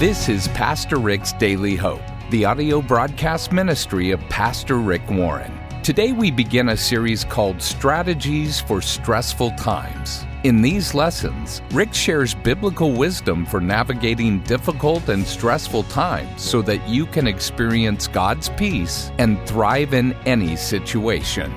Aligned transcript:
This 0.00 0.30
is 0.30 0.48
Pastor 0.48 0.96
Rick's 0.96 1.34
Daily 1.34 1.76
Hope, 1.76 2.00
the 2.30 2.46
audio 2.46 2.80
broadcast 2.80 3.52
ministry 3.52 4.12
of 4.12 4.20
Pastor 4.30 4.78
Rick 4.78 5.02
Warren. 5.10 5.52
Today 5.82 6.12
we 6.12 6.30
begin 6.30 6.70
a 6.70 6.76
series 6.78 7.22
called 7.22 7.60
Strategies 7.60 8.62
for 8.62 8.80
Stressful 8.80 9.50
Times. 9.58 10.24
In 10.42 10.62
these 10.62 10.94
lessons, 10.94 11.60
Rick 11.72 11.92
shares 11.92 12.34
biblical 12.34 12.92
wisdom 12.92 13.44
for 13.44 13.60
navigating 13.60 14.40
difficult 14.44 15.10
and 15.10 15.26
stressful 15.26 15.82
times 15.82 16.40
so 16.40 16.62
that 16.62 16.88
you 16.88 17.04
can 17.04 17.26
experience 17.26 18.08
God's 18.08 18.48
peace 18.48 19.12
and 19.18 19.38
thrive 19.46 19.92
in 19.92 20.14
any 20.24 20.56
situation. 20.56 21.52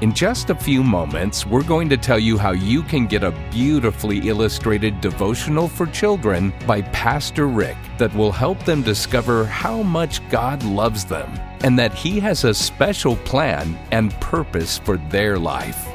In 0.00 0.14
just 0.14 0.48
a 0.48 0.54
few 0.54 0.82
moments, 0.82 1.44
we're 1.44 1.62
going 1.62 1.90
to 1.90 1.96
tell 1.98 2.18
you 2.18 2.38
how 2.38 2.52
you 2.52 2.82
can 2.82 3.06
get 3.06 3.22
a 3.22 3.32
beautifully 3.50 4.28
illustrated 4.28 4.98
devotional 5.02 5.68
for 5.68 5.84
children 5.84 6.54
by 6.66 6.80
Pastor 6.80 7.46
Rick 7.46 7.76
that 7.98 8.14
will 8.14 8.32
help 8.32 8.64
them 8.64 8.80
discover 8.80 9.44
how 9.44 9.82
much 9.82 10.26
God 10.30 10.62
loves 10.62 11.04
them 11.04 11.30
and 11.64 11.78
that 11.78 11.92
He 11.92 12.18
has 12.18 12.44
a 12.44 12.54
special 12.54 13.14
plan 13.14 13.78
and 13.90 14.18
purpose 14.22 14.78
for 14.78 14.96
their 14.96 15.38
life. 15.38 15.86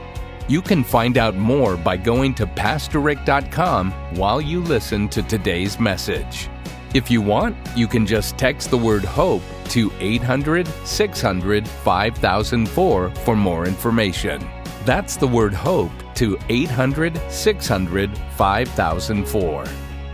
You 0.48 0.62
can 0.62 0.84
find 0.84 1.18
out 1.18 1.34
more 1.34 1.76
by 1.76 1.98
going 1.98 2.36
to 2.36 2.46
PastorRick.com 2.46 3.92
while 4.18 4.40
you 4.40 4.60
listen 4.62 5.10
to 5.10 5.24
today's 5.24 5.80
message. 5.80 6.48
If 6.96 7.12
you 7.12 7.22
want, 7.22 7.58
you 7.76 7.90
can 7.90 8.06
just 8.06 8.38
text 8.38 8.70
the 8.70 8.78
word 8.78 9.04
HOPE 9.04 9.42
to 9.66 9.92
800 10.00 10.66
600 10.86 11.68
5004 11.68 13.10
for 13.10 13.36
more 13.36 13.66
information. 13.66 14.50
That's 14.86 15.18
the 15.18 15.28
word 15.28 15.54
HOPE 15.54 15.92
to 16.16 16.38
800 16.48 17.20
600 17.30 18.18
5004. 18.38 19.66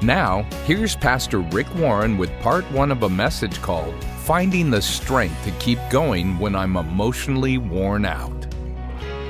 Now, 0.02 0.42
here's 0.66 0.96
Pastor 0.96 1.42
Rick 1.42 1.68
Warren 1.76 2.18
with 2.18 2.32
part 2.40 2.64
one 2.72 2.92
of 2.92 3.04
a 3.04 3.10
message 3.10 3.62
called 3.62 3.94
Finding 4.24 4.72
the 4.72 4.82
Strength 4.82 5.44
to 5.44 5.52
Keep 5.64 5.78
Going 5.92 6.40
When 6.40 6.56
I'm 6.56 6.78
Emotionally 6.78 7.60
Worn 7.60 8.06
Out. 8.06 8.48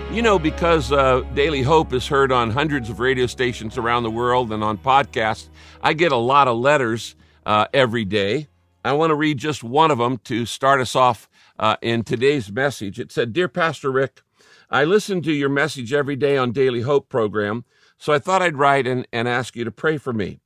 You 0.09 0.21
know, 0.21 0.39
because 0.39 0.93
uh, 0.93 1.23
Daily 1.33 1.63
Hope 1.63 1.91
is 1.91 2.07
heard 2.07 2.31
on 2.31 2.49
hundreds 2.49 2.89
of 2.89 3.01
radio 3.01 3.25
stations 3.25 3.77
around 3.77 4.03
the 4.03 4.09
world 4.09 4.53
and 4.53 4.63
on 4.63 4.77
podcasts, 4.77 5.49
I 5.81 5.91
get 5.91 6.13
a 6.13 6.17
lot 6.17 6.47
of 6.47 6.57
letters 6.57 7.15
uh, 7.45 7.67
every 7.73 8.05
day. 8.05 8.47
I 8.83 8.93
want 8.93 9.11
to 9.11 9.15
read 9.15 9.37
just 9.37 9.63
one 9.63 9.91
of 9.91 9.99
them 9.99 10.17
to 10.25 10.45
start 10.45 10.81
us 10.81 10.95
off 10.95 11.29
uh, 11.59 11.77
in 11.81 12.03
today's 12.03 12.51
message. 12.51 12.99
It 12.99 13.11
said, 13.11 13.33
Dear 13.33 13.47
Pastor 13.47 13.91
Rick, 13.91 14.21
I 14.69 14.85
listen 14.85 15.21
to 15.23 15.31
your 15.31 15.49
message 15.49 15.93
every 15.93 16.15
day 16.15 16.37
on 16.37 16.51
Daily 16.51 16.81
Hope 16.81 17.09
program, 17.09 17.65
so 17.97 18.13
I 18.13 18.19
thought 18.19 18.41
I'd 18.41 18.57
write 18.57 18.87
and, 18.87 19.07
and 19.13 19.27
ask 19.27 19.55
you 19.55 19.63
to 19.63 19.71
pray 19.71 19.97
for 19.97 20.13
me. 20.13 20.39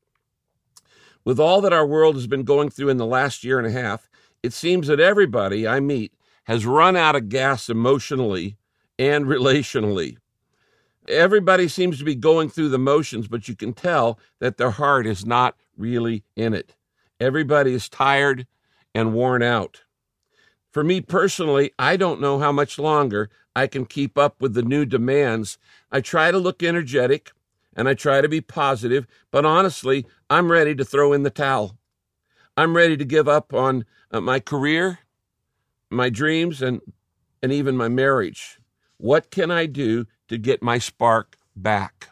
With 1.24 1.40
all 1.40 1.62
that 1.62 1.74
our 1.74 1.88
world 1.88 2.16
has 2.16 2.28
been 2.28 2.44
going 2.44 2.70
through 2.70 2.90
in 2.90 2.98
the 2.98 3.06
last 3.06 3.44
year 3.44 3.58
and 3.58 3.68
a 3.68 3.72
half, 3.72 4.10
it 4.44 4.54
seems 4.54 4.88
that 4.88 5.00
everybody 5.00 5.68
I 5.68 5.80
meet 5.80 6.14
has 6.44 6.66
run 6.66 6.96
out 6.96 7.16
of 7.16 7.30
gas 7.30 7.70
emotionally 7.70 8.58
and 9.00 9.26
relationally. 9.28 10.18
Everybody 11.08 11.68
seems 11.68 12.00
to 12.00 12.04
be 12.04 12.16
going 12.16 12.50
through 12.50 12.70
the 12.70 12.80
motions, 12.80 13.28
but 13.28 13.48
you 13.48 13.56
can 13.56 13.74
tell 13.74 14.20
that 14.40 14.58
their 14.58 14.72
heart 14.72 15.08
is 15.08 15.26
not 15.26 15.56
really 15.78 16.24
in 16.36 16.54
it. 16.54 16.76
Everybody 17.20 17.74
is 17.74 17.88
tired 17.88 18.46
and 18.94 19.14
worn 19.14 19.42
out. 19.42 19.84
For 20.72 20.84
me 20.84 21.00
personally, 21.00 21.72
I 21.80 21.96
don't 21.96 22.20
know 22.20 22.40
how 22.40 22.52
much 22.52 22.78
longer 22.78 23.30
I 23.56 23.68
can 23.68 23.86
keep 23.86 24.18
up 24.18 24.42
with 24.42 24.54
the 24.54 24.62
new 24.62 24.86
demands. 24.86 25.58
I 25.92 26.02
try 26.02 26.32
to 26.32 26.38
look 26.38 26.62
energetic 26.62 27.32
and 27.74 27.88
I 27.88 27.94
try 27.94 28.20
to 28.20 28.28
be 28.28 28.42
positive, 28.42 29.08
but 29.32 29.46
honestly, 29.46 30.06
I'm 30.30 30.52
ready 30.52 30.76
to 30.76 30.84
throw 30.84 31.14
in 31.14 31.24
the 31.24 31.30
towel. 31.30 31.78
I'm 32.58 32.76
ready 32.76 32.98
to 32.98 33.06
give 33.06 33.28
up 33.28 33.54
on 33.54 33.86
uh, 34.12 34.22
my 34.22 34.40
career, 34.40 35.00
my 35.90 36.10
dreams, 36.10 36.62
and, 36.62 36.82
and 37.42 37.52
even 37.52 37.78
my 37.78 37.88
marriage. 37.88 38.60
What 38.98 39.32
can 39.32 39.52
I 39.52 39.66
do 39.66 40.06
to 40.30 40.38
get 40.38 40.64
my 40.64 40.78
spark 40.78 41.38
back? 41.56 42.10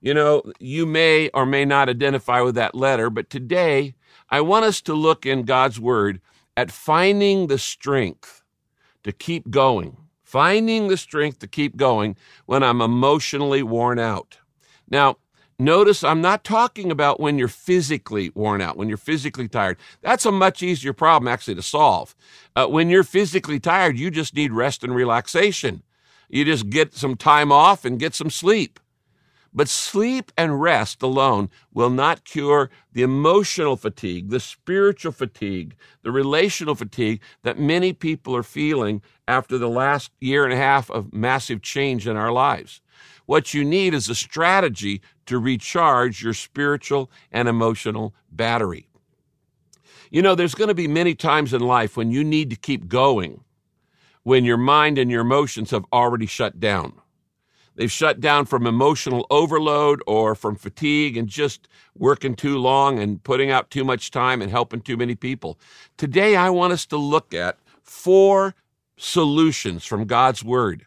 You 0.00 0.14
know, 0.14 0.42
you 0.60 0.86
may 0.86 1.30
or 1.30 1.46
may 1.46 1.64
not 1.64 1.88
identify 1.88 2.40
with 2.40 2.54
that 2.56 2.74
letter, 2.74 3.10
but 3.10 3.30
today 3.30 3.94
I 4.30 4.40
want 4.40 4.64
us 4.64 4.80
to 4.82 4.94
look 4.94 5.24
in 5.24 5.44
God's 5.44 5.80
Word 5.80 6.20
at 6.56 6.70
finding 6.70 7.46
the 7.46 7.58
strength 7.58 8.42
to 9.04 9.12
keep 9.12 9.50
going, 9.50 9.96
finding 10.22 10.88
the 10.88 10.96
strength 10.96 11.38
to 11.40 11.46
keep 11.46 11.76
going 11.76 12.16
when 12.46 12.62
I'm 12.62 12.80
emotionally 12.80 13.62
worn 13.62 13.98
out. 13.98 14.38
Now, 14.88 15.16
notice 15.58 16.04
I'm 16.04 16.20
not 16.20 16.44
talking 16.44 16.90
about 16.90 17.20
when 17.20 17.38
you're 17.38 17.48
physically 17.48 18.30
worn 18.34 18.60
out, 18.60 18.76
when 18.76 18.88
you're 18.88 18.98
physically 18.98 19.48
tired. 19.48 19.78
That's 20.02 20.26
a 20.26 20.32
much 20.32 20.62
easier 20.62 20.92
problem 20.92 21.28
actually 21.28 21.54
to 21.54 21.62
solve. 21.62 22.14
Uh, 22.54 22.66
when 22.66 22.90
you're 22.90 23.02
physically 23.02 23.60
tired, 23.60 23.98
you 23.98 24.10
just 24.10 24.34
need 24.34 24.52
rest 24.52 24.84
and 24.84 24.94
relaxation. 24.94 25.82
You 26.28 26.44
just 26.44 26.68
get 26.68 26.94
some 26.94 27.16
time 27.16 27.52
off 27.52 27.84
and 27.84 27.98
get 27.98 28.14
some 28.14 28.30
sleep. 28.30 28.80
But 29.56 29.70
sleep 29.70 30.32
and 30.36 30.60
rest 30.60 31.02
alone 31.02 31.48
will 31.72 31.88
not 31.88 32.24
cure 32.24 32.68
the 32.92 33.00
emotional 33.00 33.74
fatigue, 33.76 34.28
the 34.28 34.38
spiritual 34.38 35.12
fatigue, 35.12 35.74
the 36.02 36.12
relational 36.12 36.74
fatigue 36.74 37.22
that 37.42 37.58
many 37.58 37.94
people 37.94 38.36
are 38.36 38.42
feeling 38.42 39.00
after 39.26 39.56
the 39.56 39.70
last 39.70 40.12
year 40.20 40.44
and 40.44 40.52
a 40.52 40.58
half 40.58 40.90
of 40.90 41.14
massive 41.14 41.62
change 41.62 42.06
in 42.06 42.18
our 42.18 42.30
lives. 42.30 42.82
What 43.24 43.54
you 43.54 43.64
need 43.64 43.94
is 43.94 44.10
a 44.10 44.14
strategy 44.14 45.00
to 45.24 45.38
recharge 45.38 46.22
your 46.22 46.34
spiritual 46.34 47.10
and 47.32 47.48
emotional 47.48 48.14
battery. 48.30 48.90
You 50.10 50.20
know, 50.20 50.34
there's 50.34 50.54
going 50.54 50.68
to 50.68 50.74
be 50.74 50.86
many 50.86 51.14
times 51.14 51.54
in 51.54 51.62
life 51.62 51.96
when 51.96 52.10
you 52.10 52.22
need 52.22 52.50
to 52.50 52.56
keep 52.56 52.88
going, 52.88 53.42
when 54.22 54.44
your 54.44 54.58
mind 54.58 54.98
and 54.98 55.10
your 55.10 55.22
emotions 55.22 55.70
have 55.70 55.86
already 55.94 56.26
shut 56.26 56.60
down. 56.60 57.00
They've 57.76 57.92
shut 57.92 58.20
down 58.20 58.46
from 58.46 58.66
emotional 58.66 59.26
overload 59.30 60.02
or 60.06 60.34
from 60.34 60.56
fatigue 60.56 61.16
and 61.16 61.28
just 61.28 61.68
working 61.94 62.34
too 62.34 62.58
long 62.58 62.98
and 62.98 63.22
putting 63.22 63.50
out 63.50 63.70
too 63.70 63.84
much 63.84 64.10
time 64.10 64.40
and 64.42 64.50
helping 64.50 64.80
too 64.80 64.96
many 64.96 65.14
people. 65.14 65.58
Today, 65.98 66.36
I 66.36 66.50
want 66.50 66.72
us 66.72 66.86
to 66.86 66.96
look 66.96 67.34
at 67.34 67.58
four 67.82 68.54
solutions 68.96 69.84
from 69.84 70.06
God's 70.06 70.42
Word 70.42 70.86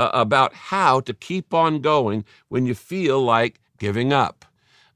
uh, 0.00 0.10
about 0.12 0.54
how 0.54 1.00
to 1.00 1.12
keep 1.12 1.52
on 1.52 1.80
going 1.80 2.24
when 2.48 2.66
you 2.66 2.74
feel 2.74 3.22
like 3.22 3.60
giving 3.78 4.12
up. 4.12 4.46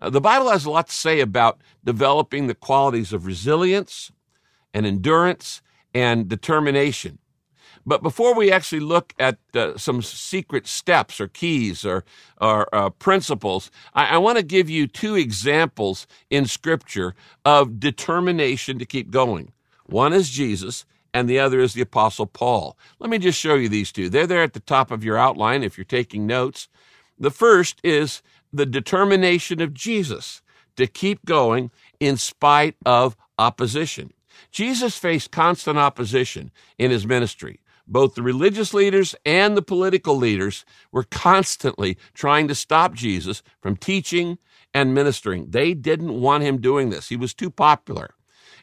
Uh, 0.00 0.08
the 0.08 0.20
Bible 0.20 0.50
has 0.50 0.64
a 0.64 0.70
lot 0.70 0.86
to 0.88 0.92
say 0.92 1.20
about 1.20 1.60
developing 1.84 2.46
the 2.46 2.54
qualities 2.54 3.12
of 3.12 3.26
resilience 3.26 4.10
and 4.72 4.86
endurance 4.86 5.60
and 5.94 6.28
determination. 6.28 7.18
But 7.86 8.02
before 8.02 8.34
we 8.34 8.52
actually 8.52 8.80
look 8.80 9.14
at 9.18 9.38
uh, 9.54 9.76
some 9.76 10.02
secret 10.02 10.66
steps 10.66 11.20
or 11.20 11.28
keys 11.28 11.84
or, 11.84 12.04
or 12.40 12.72
uh, 12.74 12.90
principles, 12.90 13.70
I, 13.94 14.06
I 14.14 14.18
want 14.18 14.38
to 14.38 14.44
give 14.44 14.68
you 14.68 14.86
two 14.86 15.14
examples 15.16 16.06
in 16.30 16.46
Scripture 16.46 17.14
of 17.44 17.80
determination 17.80 18.78
to 18.78 18.84
keep 18.86 19.10
going. 19.10 19.52
One 19.86 20.12
is 20.12 20.30
Jesus, 20.30 20.84
and 21.12 21.28
the 21.28 21.38
other 21.38 21.60
is 21.60 21.74
the 21.74 21.80
Apostle 21.80 22.26
Paul. 22.26 22.76
Let 22.98 23.10
me 23.10 23.18
just 23.18 23.38
show 23.38 23.54
you 23.54 23.68
these 23.68 23.92
two. 23.92 24.08
They're 24.08 24.26
there 24.26 24.42
at 24.42 24.52
the 24.52 24.60
top 24.60 24.90
of 24.90 25.04
your 25.04 25.16
outline 25.16 25.62
if 25.62 25.76
you're 25.76 25.84
taking 25.84 26.26
notes. 26.26 26.68
The 27.18 27.30
first 27.30 27.80
is 27.82 28.22
the 28.52 28.66
determination 28.66 29.60
of 29.60 29.74
Jesus 29.74 30.42
to 30.76 30.86
keep 30.86 31.24
going 31.24 31.70
in 31.98 32.16
spite 32.16 32.76
of 32.86 33.16
opposition. 33.38 34.12
Jesus 34.50 34.96
faced 34.96 35.30
constant 35.30 35.78
opposition 35.78 36.50
in 36.78 36.90
his 36.90 37.06
ministry. 37.06 37.60
Both 37.86 38.14
the 38.14 38.22
religious 38.22 38.72
leaders 38.72 39.16
and 39.26 39.56
the 39.56 39.62
political 39.62 40.16
leaders 40.16 40.64
were 40.92 41.04
constantly 41.04 41.98
trying 42.14 42.46
to 42.48 42.54
stop 42.54 42.94
Jesus 42.94 43.42
from 43.60 43.76
teaching 43.76 44.38
and 44.72 44.94
ministering. 44.94 45.50
They 45.50 45.74
didn't 45.74 46.20
want 46.20 46.44
him 46.44 46.60
doing 46.60 46.90
this. 46.90 47.08
He 47.08 47.16
was 47.16 47.34
too 47.34 47.50
popular. 47.50 48.14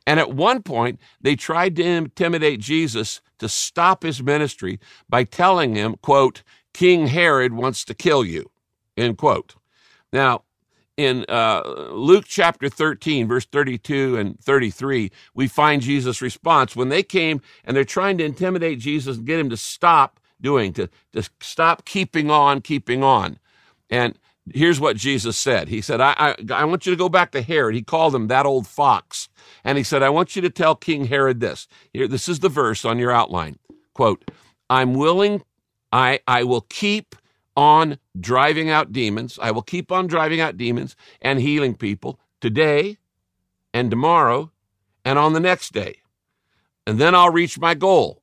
And 0.06 0.22
at 0.22 0.34
one 0.34 0.64
point, 0.64 1.02
they 1.20 1.36
tried 1.36 1.76
to 1.76 1.84
intimidate 1.84 2.62
Jesus 2.62 3.20
to 3.40 3.50
stop 3.50 4.04
his 4.04 4.24
ministry 4.24 4.80
by 5.10 5.26
telling 5.26 5.76
him, 5.76 5.96
quote, 6.02 6.44
King 6.74 7.08
Herod 7.08 7.54
wants 7.54 7.84
to 7.86 7.94
kill 7.94 8.24
you, 8.24 8.50
end 8.96 9.18
quote. 9.18 9.56
Now, 10.14 10.44
in 10.98 11.26
uh, 11.30 11.62
Luke 11.92 12.26
chapter 12.28 12.70
13, 12.70 13.28
verse 13.28 13.46
32 13.46 14.18
and 14.18 14.40
33, 14.40 15.12
we 15.36 15.48
find 15.48 15.82
Jesus' 15.82 16.22
response. 16.22 16.76
When 16.76 16.90
they 16.90 17.04
came 17.04 17.42
and 17.64 17.78
they're 17.78 17.86
trying 17.86 18.18
to 18.18 18.26
intimidate 18.26 18.80
Jesus 18.80 19.18
and 19.18 19.26
get 19.26 19.40
him 19.40 19.50
to 19.52 19.58
stop 19.58 20.20
doing, 20.42 20.74
to, 20.74 20.90
to 21.14 21.24
stop 21.40 21.86
keeping 21.86 22.32
on, 22.32 22.62
keeping 22.62 23.04
on. 23.04 23.38
And 23.90 24.18
here's 24.54 24.80
what 24.80 24.98
Jesus 24.98 25.38
said 25.38 25.70
He 25.70 25.82
said, 25.82 26.02
I, 26.02 26.14
I, 26.18 26.36
I 26.54 26.66
want 26.66 26.86
you 26.86 26.92
to 26.92 26.98
go 26.98 27.10
back 27.10 27.32
to 27.32 27.42
Herod. 27.42 27.76
He 27.76 27.84
called 27.84 28.16
him 28.16 28.28
that 28.28 28.46
old 28.46 28.68
fox. 28.68 29.30
And 29.64 29.78
he 29.78 29.84
said, 29.84 30.04
I 30.04 30.10
want 30.10 30.36
you 30.36 30.42
to 30.42 30.50
tell 30.50 30.76
King 30.76 31.06
Herod 31.06 31.40
this. 31.40 31.68
Here, 31.94 32.08
this 32.08 32.28
is 32.28 32.40
the 32.40 32.50
verse 32.50 32.86
on 32.86 32.98
your 32.98 33.12
outline. 33.12 33.58
Quote, 33.94 34.30
I'm 34.70 34.96
willing, 34.96 35.44
I, 35.92 36.20
I 36.28 36.44
will 36.44 36.62
keep 36.62 37.16
on 37.58 37.98
driving 38.18 38.70
out 38.70 38.94
demons. 38.94 39.38
I 39.42 39.52
will 39.52 39.64
keep 39.64 39.92
on 39.92 40.08
driving 40.08 40.40
out 40.40 40.56
demons 40.56 40.96
and 41.22 41.42
healing 41.42 41.76
people 41.76 42.20
today, 42.40 42.98
and 43.74 43.92
tomorrow 43.92 44.52
and 45.04 45.20
on 45.20 45.34
the 45.34 45.40
next 45.40 45.74
day. 45.74 45.98
And 46.86 47.00
then 47.00 47.14
I'll 47.14 47.32
reach 47.32 47.60
my 47.60 47.74
goal. 47.74 48.22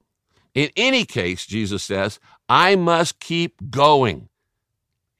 In 0.55 0.71
any 0.77 1.05
case, 1.05 1.47
Jesus 1.47 1.83
says, 1.83 2.19
I 2.49 2.77
must 2.77 3.21
keep 3.21 3.71
going. 3.71 4.29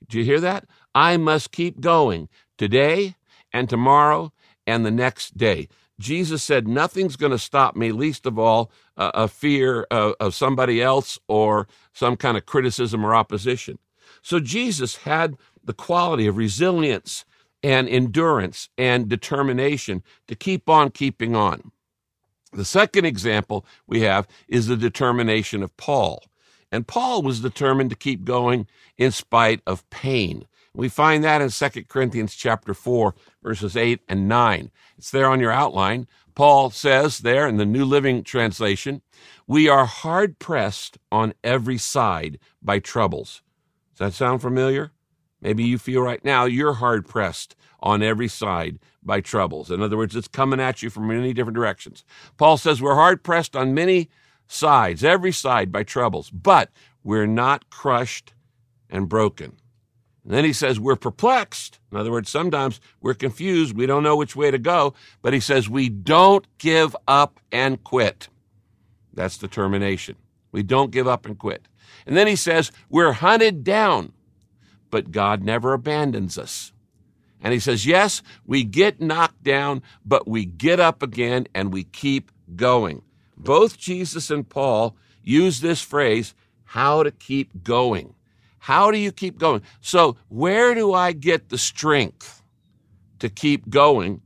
Do 0.09 0.19
you 0.19 0.25
hear 0.25 0.41
that? 0.41 0.67
I 0.95 1.17
must 1.17 1.53
keep 1.53 1.81
going 1.81 2.29
today 2.57 3.17
and 3.53 3.69
tomorrow 3.69 4.33
and 4.67 4.85
the 4.85 4.91
next 4.91 5.37
day. 5.37 5.69
Jesus 5.99 6.43
said, 6.43 6.67
Nothing's 6.67 7.17
going 7.17 7.33
to 7.33 7.39
stop 7.39 7.77
me, 7.77 7.93
least 7.93 8.27
of 8.27 8.39
all 8.39 8.71
uh, 8.97 9.13
a 9.15 9.29
fear 9.29 9.87
of, 9.91 10.15
of 10.21 10.35
somebody 10.35 10.83
else 10.83 11.19
or 11.29 11.69
some 11.93 12.17
kind 12.17 12.37
of 12.37 12.47
criticism 12.47 13.05
or 13.05 13.15
opposition. 13.15 13.79
So 14.25 14.41
Jesus 14.41 14.97
had 14.97 15.37
the 15.63 15.75
quality 15.75 16.27
of 16.27 16.39
resilience 16.39 17.27
and 17.63 17.87
endurance 17.87 18.71
and 18.79 19.07
determination 19.07 20.03
to 20.29 20.35
keep 20.35 20.67
on 20.67 20.91
keeping 20.91 21.37
on. 21.37 21.73
The 22.51 22.65
second 22.65 23.05
example 23.05 23.67
we 23.87 24.01
have 24.01 24.27
is 24.49 24.67
the 24.67 24.79
determination 24.79 25.63
of 25.63 25.77
Paul. 25.77 26.25
And 26.73 26.87
Paul 26.87 27.23
was 27.23 27.41
determined 27.41 27.91
to 27.91 27.97
keep 27.97 28.25
going 28.25 28.67
in 28.97 29.13
spite 29.13 29.61
of 29.67 29.89
pain. 29.91 30.47
We 30.73 30.89
find 30.89 31.23
that 31.23 31.43
in 31.43 31.51
2 31.51 31.85
Corinthians 31.85 32.35
chapter 32.35 32.73
4 32.73 33.15
verses 33.43 33.77
8 33.77 34.01
and 34.09 34.27
9. 34.27 34.71
It's 34.97 35.11
there 35.11 35.29
on 35.29 35.39
your 35.39 35.53
outline. 35.53 36.07
Paul 36.35 36.71
says 36.71 37.19
there 37.19 37.47
in 37.47 37.59
the 37.59 37.67
New 37.67 37.85
Living 37.85 38.25
Translation, 38.25 39.03
we 39.47 39.69
are 39.69 39.85
hard 39.85 40.39
pressed 40.39 40.97
on 41.13 41.35
every 41.45 41.77
side 41.77 42.39
by 42.63 42.79
troubles. 42.79 43.43
Does 43.97 44.13
that 44.13 44.15
sound 44.15 44.43
familiar? 44.43 44.93
Maybe 45.41 45.65
you 45.65 45.79
feel 45.79 46.03
right 46.03 46.25
now 46.25 46.47
you're 46.47 46.75
hard 46.75 47.07
pressed 47.07 47.55
on 47.81 48.03
every 48.03 48.29
side 48.29 48.79
by 49.03 49.21
troubles. 49.21 49.71
In 49.71 49.83
other 49.83 49.97
words, 49.97 50.17
it's 50.17 50.29
coming 50.29 50.59
at 50.59 50.83
you 50.83 50.91
from 50.91 51.07
many 51.07 51.33
different 51.33 51.57
directions. 51.57 52.05
Paul 52.39 52.57
says 52.57 52.81
we're 52.81 52.95
hard 52.95 53.23
pressed 53.23 53.55
on 53.55 53.75
many 53.75 54.09
sides, 54.47 55.05
every 55.05 55.33
side 55.33 55.71
by 55.71 55.83
troubles, 55.83 56.31
but 56.31 56.71
we're 57.03 57.27
not 57.27 57.69
crushed 57.71 58.33
and 58.89 59.09
broken. 59.09 59.57
And 60.25 60.33
then 60.33 60.45
he 60.45 60.55
says 60.55 60.81
we're 60.81 60.97
perplexed. 60.97 61.79
In 61.93 61.99
other 61.99 62.11
words, 62.11 62.31
sometimes 62.31 62.81
we're 63.03 63.15
confused. 63.15 63.77
We 63.77 63.87
don't 63.87 64.03
know 64.03 64.17
which 64.17 64.35
way 64.35 64.51
to 64.51 64.59
go. 64.59 64.95
But 65.21 65.35
he 65.35 65.41
says 65.41 65.69
we 65.69 65.91
don't 65.91 66.47
give 66.59 66.97
up 67.07 67.41
and 67.53 67.85
quit. 67.85 68.29
That's 69.13 69.37
determination. 69.37 70.17
We 70.51 70.63
don't 70.63 70.91
give 70.91 71.07
up 71.07 71.27
and 71.27 71.39
quit. 71.39 71.69
And 72.07 72.17
then 72.17 72.27
he 72.27 72.37
says 72.37 72.73
we're 72.89 73.13
hunted 73.13 73.65
down 73.65 74.13
but 74.95 75.11
God 75.11 75.43
never 75.43 75.73
abandons 75.73 76.39
us. 76.39 76.73
And 77.43 77.53
he 77.53 77.59
says, 77.59 77.85
yes, 77.85 78.23
we 78.47 78.63
get 78.63 79.01
knocked 79.01 79.43
down, 79.43 79.83
but 80.07 80.29
we 80.29 80.45
get 80.45 80.79
up 80.79 81.03
again 81.03 81.49
and 81.53 81.73
we 81.73 81.83
keep 81.83 82.31
going. 82.55 83.03
Both 83.37 83.77
Jesus 83.77 84.31
and 84.31 84.49
Paul 84.49 84.95
use 85.21 85.61
this 85.61 85.83
phrase, 85.83 86.33
how 86.63 87.03
to 87.03 87.11
keep 87.11 87.65
going. 87.65 88.15
How 88.61 88.93
do 88.93 88.99
you 88.99 89.11
keep 89.11 89.37
going? 89.37 89.63
So, 89.81 90.17
where 90.29 90.77
do 90.77 90.95
I 90.95 91.11
get 91.11 91.49
the 91.49 91.59
strength 91.59 92.41
to 93.19 93.29
keep 93.29 93.69
going 93.69 94.23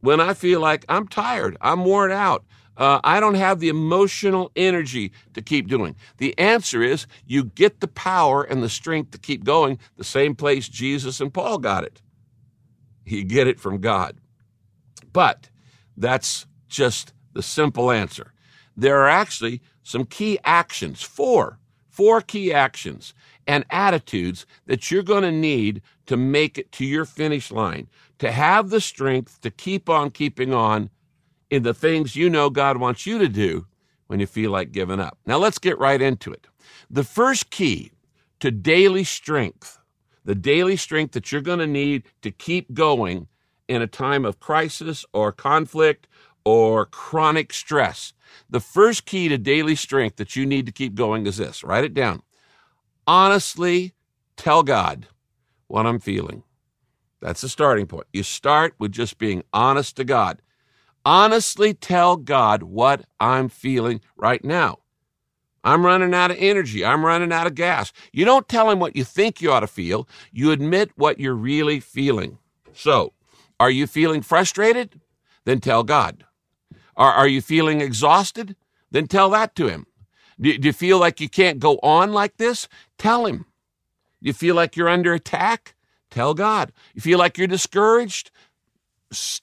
when 0.00 0.18
I 0.18 0.34
feel 0.34 0.58
like 0.58 0.84
I'm 0.88 1.06
tired, 1.06 1.56
I'm 1.60 1.84
worn 1.84 2.10
out, 2.10 2.44
uh, 2.76 3.00
I 3.04 3.20
don't 3.20 3.34
have 3.34 3.60
the 3.60 3.68
emotional 3.68 4.50
energy 4.56 5.12
to 5.34 5.42
keep 5.42 5.68
doing. 5.68 5.94
The 6.18 6.36
answer 6.38 6.82
is 6.82 7.06
you 7.26 7.44
get 7.44 7.80
the 7.80 7.88
power 7.88 8.42
and 8.42 8.62
the 8.62 8.68
strength 8.68 9.10
to 9.12 9.18
keep 9.18 9.44
going 9.44 9.78
the 9.96 10.04
same 10.04 10.34
place 10.34 10.68
Jesus 10.68 11.20
and 11.20 11.32
Paul 11.32 11.58
got 11.58 11.84
it. 11.84 12.00
You 13.04 13.24
get 13.24 13.46
it 13.46 13.60
from 13.60 13.80
God. 13.80 14.16
But 15.12 15.50
that's 15.96 16.46
just 16.68 17.12
the 17.34 17.42
simple 17.42 17.90
answer. 17.90 18.32
There 18.76 19.00
are 19.00 19.08
actually 19.08 19.60
some 19.82 20.06
key 20.06 20.38
actions, 20.44 21.02
four, 21.02 21.58
four 21.88 22.20
key 22.22 22.52
actions 22.52 23.12
and 23.46 23.64
attitudes 23.70 24.46
that 24.66 24.90
you're 24.90 25.02
going 25.02 25.24
to 25.24 25.32
need 25.32 25.82
to 26.06 26.16
make 26.16 26.56
it 26.56 26.72
to 26.72 26.84
your 26.84 27.04
finish 27.04 27.50
line, 27.50 27.88
to 28.18 28.30
have 28.30 28.70
the 28.70 28.80
strength 28.80 29.40
to 29.42 29.50
keep 29.50 29.90
on 29.90 30.10
keeping 30.10 30.54
on 30.54 30.90
in 31.52 31.64
the 31.64 31.74
things 31.74 32.16
you 32.16 32.30
know 32.30 32.48
God 32.48 32.78
wants 32.78 33.04
you 33.04 33.18
to 33.18 33.28
do 33.28 33.66
when 34.06 34.18
you 34.18 34.26
feel 34.26 34.50
like 34.50 34.72
giving 34.72 34.98
up. 34.98 35.18
Now 35.26 35.36
let's 35.36 35.58
get 35.58 35.78
right 35.78 36.00
into 36.00 36.32
it. 36.32 36.46
The 36.90 37.04
first 37.04 37.50
key 37.50 37.92
to 38.40 38.50
daily 38.50 39.04
strength, 39.04 39.78
the 40.24 40.34
daily 40.34 40.76
strength 40.76 41.12
that 41.12 41.30
you're 41.30 41.42
going 41.42 41.58
to 41.58 41.66
need 41.66 42.04
to 42.22 42.30
keep 42.30 42.72
going 42.72 43.28
in 43.68 43.82
a 43.82 43.86
time 43.86 44.24
of 44.24 44.40
crisis 44.40 45.04
or 45.12 45.30
conflict 45.30 46.08
or 46.42 46.86
chronic 46.86 47.52
stress. 47.52 48.14
The 48.48 48.58
first 48.58 49.04
key 49.04 49.28
to 49.28 49.36
daily 49.36 49.76
strength 49.76 50.16
that 50.16 50.34
you 50.34 50.46
need 50.46 50.64
to 50.64 50.72
keep 50.72 50.94
going 50.94 51.26
is 51.26 51.36
this 51.36 51.62
write 51.62 51.84
it 51.84 51.92
down. 51.92 52.22
Honestly 53.06 53.92
tell 54.38 54.62
God 54.62 55.06
what 55.66 55.84
I'm 55.84 55.98
feeling. 55.98 56.44
That's 57.20 57.42
the 57.42 57.50
starting 57.50 57.86
point. 57.86 58.06
You 58.10 58.22
start 58.22 58.74
with 58.78 58.92
just 58.92 59.18
being 59.18 59.42
honest 59.52 59.96
to 59.96 60.04
God 60.04 60.40
honestly 61.04 61.74
tell 61.74 62.16
God 62.16 62.62
what 62.62 63.04
I'm 63.20 63.48
feeling 63.48 64.00
right 64.16 64.44
now. 64.44 64.78
I'm 65.64 65.86
running 65.86 66.12
out 66.12 66.30
of 66.30 66.38
energy. 66.40 66.84
I'm 66.84 67.04
running 67.04 67.32
out 67.32 67.46
of 67.46 67.54
gas. 67.54 67.92
You 68.12 68.24
don't 68.24 68.48
tell 68.48 68.68
him 68.70 68.80
what 68.80 68.96
you 68.96 69.04
think 69.04 69.40
you 69.40 69.52
ought 69.52 69.60
to 69.60 69.68
feel. 69.68 70.08
You 70.32 70.50
admit 70.50 70.90
what 70.96 71.20
you're 71.20 71.34
really 71.34 71.78
feeling. 71.78 72.38
So, 72.72 73.12
are 73.60 73.70
you 73.70 73.86
feeling 73.86 74.22
frustrated? 74.22 75.00
Then 75.44 75.60
tell 75.60 75.84
God. 75.84 76.24
Are, 76.96 77.12
are 77.12 77.28
you 77.28 77.40
feeling 77.40 77.80
exhausted? 77.80 78.56
Then 78.90 79.06
tell 79.06 79.30
that 79.30 79.54
to 79.56 79.68
him. 79.68 79.86
Do, 80.40 80.56
do 80.58 80.68
you 80.68 80.72
feel 80.72 80.98
like 80.98 81.20
you 81.20 81.28
can't 81.28 81.60
go 81.60 81.78
on 81.82 82.12
like 82.12 82.38
this? 82.38 82.68
Tell 82.98 83.26
him. 83.26 83.46
You 84.20 84.32
feel 84.32 84.54
like 84.54 84.76
you're 84.76 84.88
under 84.88 85.14
attack? 85.14 85.74
Tell 86.10 86.34
God. 86.34 86.72
You 86.94 87.00
feel 87.00 87.18
like 87.18 87.38
you're 87.38 87.46
discouraged? 87.46 88.30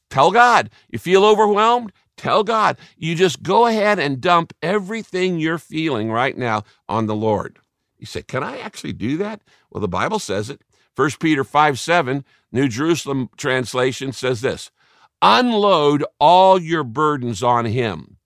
Tell 0.09 0.31
God. 0.31 0.69
You 0.89 0.99
feel 0.99 1.25
overwhelmed? 1.25 1.91
Tell 2.17 2.43
God. 2.43 2.77
You 2.97 3.15
just 3.15 3.43
go 3.43 3.65
ahead 3.65 3.97
and 3.99 4.19
dump 4.19 4.53
everything 4.61 5.39
you're 5.39 5.57
feeling 5.57 6.11
right 6.11 6.37
now 6.37 6.63
on 6.87 7.05
the 7.05 7.15
Lord. 7.15 7.59
You 7.97 8.05
say, 8.05 8.23
Can 8.23 8.43
I 8.43 8.59
actually 8.59 8.93
do 8.93 9.17
that? 9.17 9.41
Well, 9.69 9.81
the 9.81 9.87
Bible 9.87 10.19
says 10.19 10.49
it. 10.49 10.61
1 10.95 11.11
Peter 11.19 11.43
5 11.43 11.79
7, 11.79 12.25
New 12.51 12.67
Jerusalem 12.67 13.29
translation 13.37 14.11
says 14.11 14.41
this 14.41 14.71
Unload 15.21 16.03
all 16.19 16.59
your 16.59 16.83
burdens 16.83 17.41
on 17.41 17.65
Him, 17.65 18.17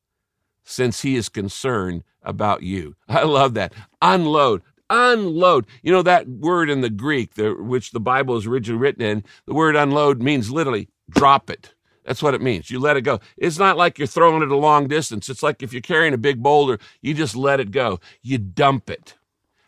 since 0.64 1.02
He 1.02 1.16
is 1.16 1.30
concerned 1.30 2.04
about 2.22 2.64
you. 2.64 2.96
I 3.08 3.24
love 3.24 3.54
that. 3.56 3.74
Unload 4.02 4.64
unload. 4.94 5.66
You 5.82 5.92
know 5.92 6.04
that 6.04 6.28
word 6.28 6.70
in 6.70 6.82
the 6.82 6.90
Greek, 6.90 7.36
the, 7.36 7.54
which 7.54 7.92
the 7.92 8.00
Bible 8.00 8.38
is 8.38 8.46
originally 8.46 8.80
written 8.80 9.02
in, 9.02 9.24
the 9.46 9.54
word 9.54 9.76
unload 9.76 10.22
means 10.22 10.52
literally 10.52 10.90
drop 11.10 11.50
it. 11.50 11.74
That's 12.06 12.22
what 12.22 12.34
it 12.34 12.42
means. 12.42 12.70
You 12.70 12.80
let 12.80 12.98
it 12.98 13.02
go. 13.02 13.20
It's 13.38 13.58
not 13.58 13.78
like 13.78 13.98
you're 13.98 14.08
throwing 14.08 14.44
it 14.44 14.52
a 14.52 14.58
long 14.58 14.88
distance. 14.88 15.30
It's 15.30 15.44
like 15.44 15.64
if 15.64 15.72
you're 15.72 15.82
carrying 15.82 16.14
a 16.14 16.18
big 16.18 16.44
boulder, 16.44 16.78
you 17.02 17.14
just 17.14 17.36
let 17.36 17.60
it 17.60 17.72
go. 17.72 18.00
You 18.22 18.38
dump 18.38 18.90
it. 18.90 19.16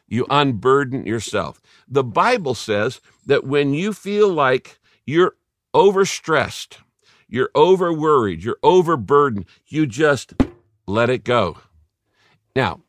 You 0.07 0.25
unburden 0.29 1.05
yourself. 1.05 1.61
The 1.87 2.03
Bible 2.03 2.53
says 2.53 3.01
that 3.25 3.45
when 3.45 3.73
you 3.73 3.93
feel 3.93 4.29
like 4.29 4.79
you're 5.05 5.35
overstressed, 5.73 6.77
you're 7.27 7.49
over 7.55 7.91
worried, 7.91 8.43
you're 8.43 8.59
overburdened, 8.63 9.45
you 9.65 9.85
just 9.87 10.33
let 10.87 11.09
it 11.09 11.23
go. 11.23 11.57
Now, 12.55 12.81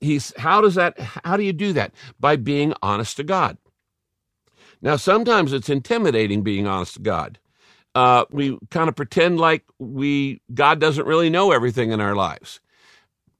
he's 0.00 0.32
how 0.38 0.60
does 0.60 0.74
that 0.76 0.98
how 0.98 1.36
do 1.36 1.42
you 1.42 1.52
do 1.52 1.72
that? 1.74 1.92
By 2.20 2.36
being 2.36 2.74
honest 2.82 3.16
to 3.18 3.24
God. 3.24 3.58
Now, 4.80 4.96
sometimes 4.96 5.52
it's 5.52 5.68
intimidating 5.68 6.42
being 6.42 6.66
honest 6.66 6.94
to 6.94 7.00
God 7.00 7.38
uh, 7.98 8.24
we 8.30 8.56
kind 8.70 8.88
of 8.88 8.96
pretend 8.96 9.40
like 9.40 9.64
we 9.80 10.40
God 10.54 10.80
doesn't 10.80 11.06
really 11.06 11.30
know 11.30 11.50
everything 11.52 11.90
in 11.90 12.00
our 12.00 12.14
lives. 12.14 12.60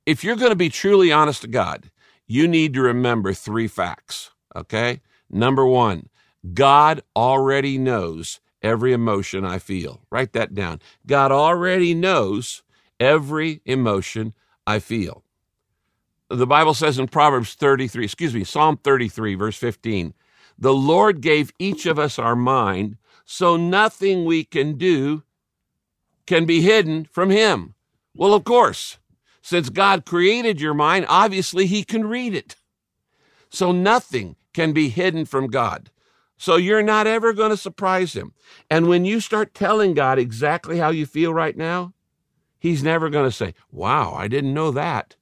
If 0.07 0.25
you're 0.25 0.37
going 0.37 0.51
to 0.51 0.57
be 0.57 0.69
truly 0.69 1.13
honest 1.13 1.43
to 1.43 1.49
God, 1.49 1.91
you 2.27 2.49
need 2.49 2.75
to 2.75 2.83
remember 2.83 3.33
three 3.33 3.69
facts. 3.69 4.33
Okay, 4.57 5.01
number 5.31 5.65
one, 5.65 6.09
God 6.55 7.03
already 7.15 7.79
knows 7.79 8.41
every 8.61 8.93
emotion 8.93 9.45
I 9.45 9.59
feel. 9.61 10.03
Write 10.11 10.33
that 10.33 10.55
down. 10.55 10.81
God 11.07 11.31
already 11.31 11.95
knows 11.95 12.65
every 12.99 13.61
emotion 13.65 14.35
I 14.67 14.81
feel. 14.81 15.23
The 16.31 16.47
Bible 16.47 16.75
says 16.75 16.99
in 16.99 17.09
Proverbs 17.09 17.55
33, 17.55 18.05
excuse 18.05 18.35
me, 18.35 18.45
Psalm 18.45 18.77
33, 18.77 19.35
verse 19.35 19.57
15, 19.57 20.13
the 20.59 20.75
Lord 20.75 21.21
gave 21.21 21.53
each 21.59 21.87
of 21.87 21.99
us 21.99 22.19
our 22.19 22.37
mind 22.37 22.99
so 23.25 23.57
nothing 23.57 24.25
we 24.25 24.45
can 24.45 24.77
do 24.77 25.23
can 26.27 26.45
be 26.45 26.61
hidden 26.61 27.07
from 27.07 27.31
Him. 27.31 27.75
Well, 28.15 28.35
of 28.35 28.45
course, 28.45 28.99
since 29.41 29.71
God 29.71 30.05
created 30.05 30.61
your 30.61 30.75
mind, 30.75 31.07
obviously 31.09 31.67
He 31.67 31.85
can 31.85 32.07
read 32.07 32.35
it. 32.35 32.57
So 33.49 33.73
nothing 33.73 34.37
can 34.53 34.73
be 34.73 34.89
hidden 34.89 35.25
from 35.25 35.47
God. 35.47 35.91
So 36.37 36.57
you're 36.57 36.83
not 36.83 37.07
ever 37.07 37.33
going 37.33 37.51
to 37.51 37.57
surprise 37.57 38.13
him. 38.13 38.33
And 38.71 38.89
when 38.89 39.05
you 39.05 39.21
start 39.21 39.55
telling 39.55 39.95
God 39.95 40.19
exactly 40.19 40.79
how 40.79 40.91
you 40.91 41.05
feel 41.05 41.35
right 41.35 41.57
now, 41.57 41.95
he's 42.61 42.83
never 42.83 43.11
going 43.11 43.29
to 43.29 43.35
say, 43.35 43.55
Wow, 43.73 44.15
I 44.15 44.29
didn't 44.29 44.55
know 44.55 44.71
that. 44.71 45.17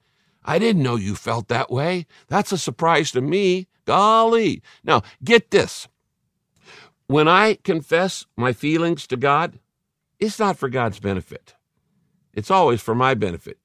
I 0.47 0.59
didn't 0.59 0.83
know 0.83 0.97
you 0.97 1.17
felt 1.17 1.49
that 1.49 1.71
way. 1.71 2.07
That's 2.29 2.53
a 2.53 2.59
surprise 2.59 3.11
to 3.12 3.21
me. 3.21 3.67
Golly. 3.85 4.62
Now, 4.85 5.03
get 5.23 5.50
this. 5.50 5.88
When 7.09 7.29
I 7.29 7.59
confess 7.62 8.25
my 8.37 8.53
feelings 8.53 9.07
to 9.09 9.17
God, 9.17 9.59
it's 10.19 10.38
not 10.38 10.57
for 10.57 10.69
God's 10.69 11.00
benefit. 11.00 11.55
It's 12.33 12.50
always 12.50 12.81
for 12.81 12.95
my 12.95 13.15
benefit 13.15 13.59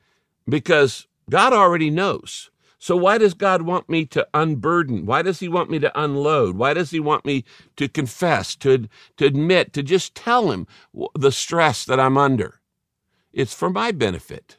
because 0.47 1.07
God 1.29 1.53
already 1.53 1.89
knows. 1.89 2.49
So 2.77 2.97
why 2.97 3.19
does 3.19 3.35
God 3.35 3.61
want 3.61 3.89
me 3.89 4.05
to 4.07 4.27
unburden? 4.33 5.05
Why 5.05 5.21
does 5.21 5.39
he 5.39 5.47
want 5.47 5.69
me 5.69 5.77
to 5.79 5.99
unload? 5.99 6.55
Why 6.55 6.73
does 6.73 6.89
he 6.89 6.99
want 6.99 7.25
me 7.25 7.43
to 7.75 7.87
confess, 7.87 8.55
to, 8.55 8.87
to 9.17 9.25
admit, 9.25 9.71
to 9.73 9.83
just 9.83 10.15
tell 10.15 10.51
him 10.51 10.65
the 11.13 11.31
stress 11.31 11.85
that 11.85 11.99
I'm 11.99 12.17
under? 12.17 12.59
It's 13.33 13.53
for 13.53 13.69
my 13.69 13.91
benefit. 13.91 14.57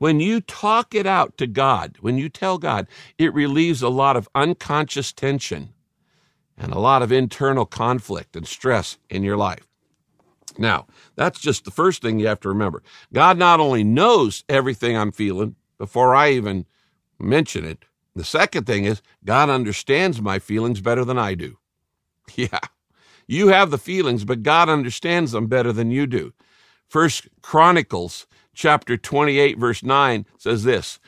When 0.00 0.18
you 0.18 0.40
talk 0.40 0.94
it 0.94 1.06
out 1.06 1.36
to 1.36 1.46
God, 1.46 1.98
when 2.00 2.16
you 2.16 2.30
tell 2.30 2.56
God, 2.56 2.86
it 3.18 3.34
relieves 3.34 3.82
a 3.82 3.90
lot 3.90 4.16
of 4.16 4.30
unconscious 4.34 5.12
tension 5.12 5.74
and 6.56 6.72
a 6.72 6.78
lot 6.78 7.02
of 7.02 7.12
internal 7.12 7.66
conflict 7.66 8.34
and 8.34 8.48
stress 8.48 8.96
in 9.10 9.22
your 9.22 9.36
life. 9.36 9.68
Now, 10.56 10.86
that's 11.16 11.38
just 11.38 11.66
the 11.66 11.70
first 11.70 12.00
thing 12.00 12.18
you 12.18 12.28
have 12.28 12.40
to 12.40 12.48
remember. 12.48 12.82
God 13.12 13.36
not 13.36 13.60
only 13.60 13.84
knows 13.84 14.42
everything 14.48 14.96
I'm 14.96 15.12
feeling 15.12 15.54
before 15.76 16.14
I 16.14 16.30
even 16.30 16.64
mention 17.18 17.66
it, 17.66 17.84
the 18.16 18.24
second 18.24 18.64
thing 18.64 18.86
is 18.86 19.02
God 19.22 19.50
understands 19.50 20.22
my 20.22 20.38
feelings 20.38 20.80
better 20.80 21.04
than 21.04 21.18
I 21.18 21.34
do. 21.34 21.58
Yeah. 22.36 22.60
You 23.26 23.48
have 23.48 23.70
the 23.70 23.78
feelings, 23.78 24.24
but 24.24 24.42
God 24.42 24.70
understands 24.70 25.32
them 25.32 25.46
better 25.46 25.72
than 25.72 25.90
you 25.90 26.06
do. 26.06 26.32
First 26.88 27.28
Chronicles 27.42 28.26
chapter 28.54 28.96
28 28.96 29.58
verse 29.58 29.82
9 29.82 30.26
says 30.38 30.64
this 30.64 30.98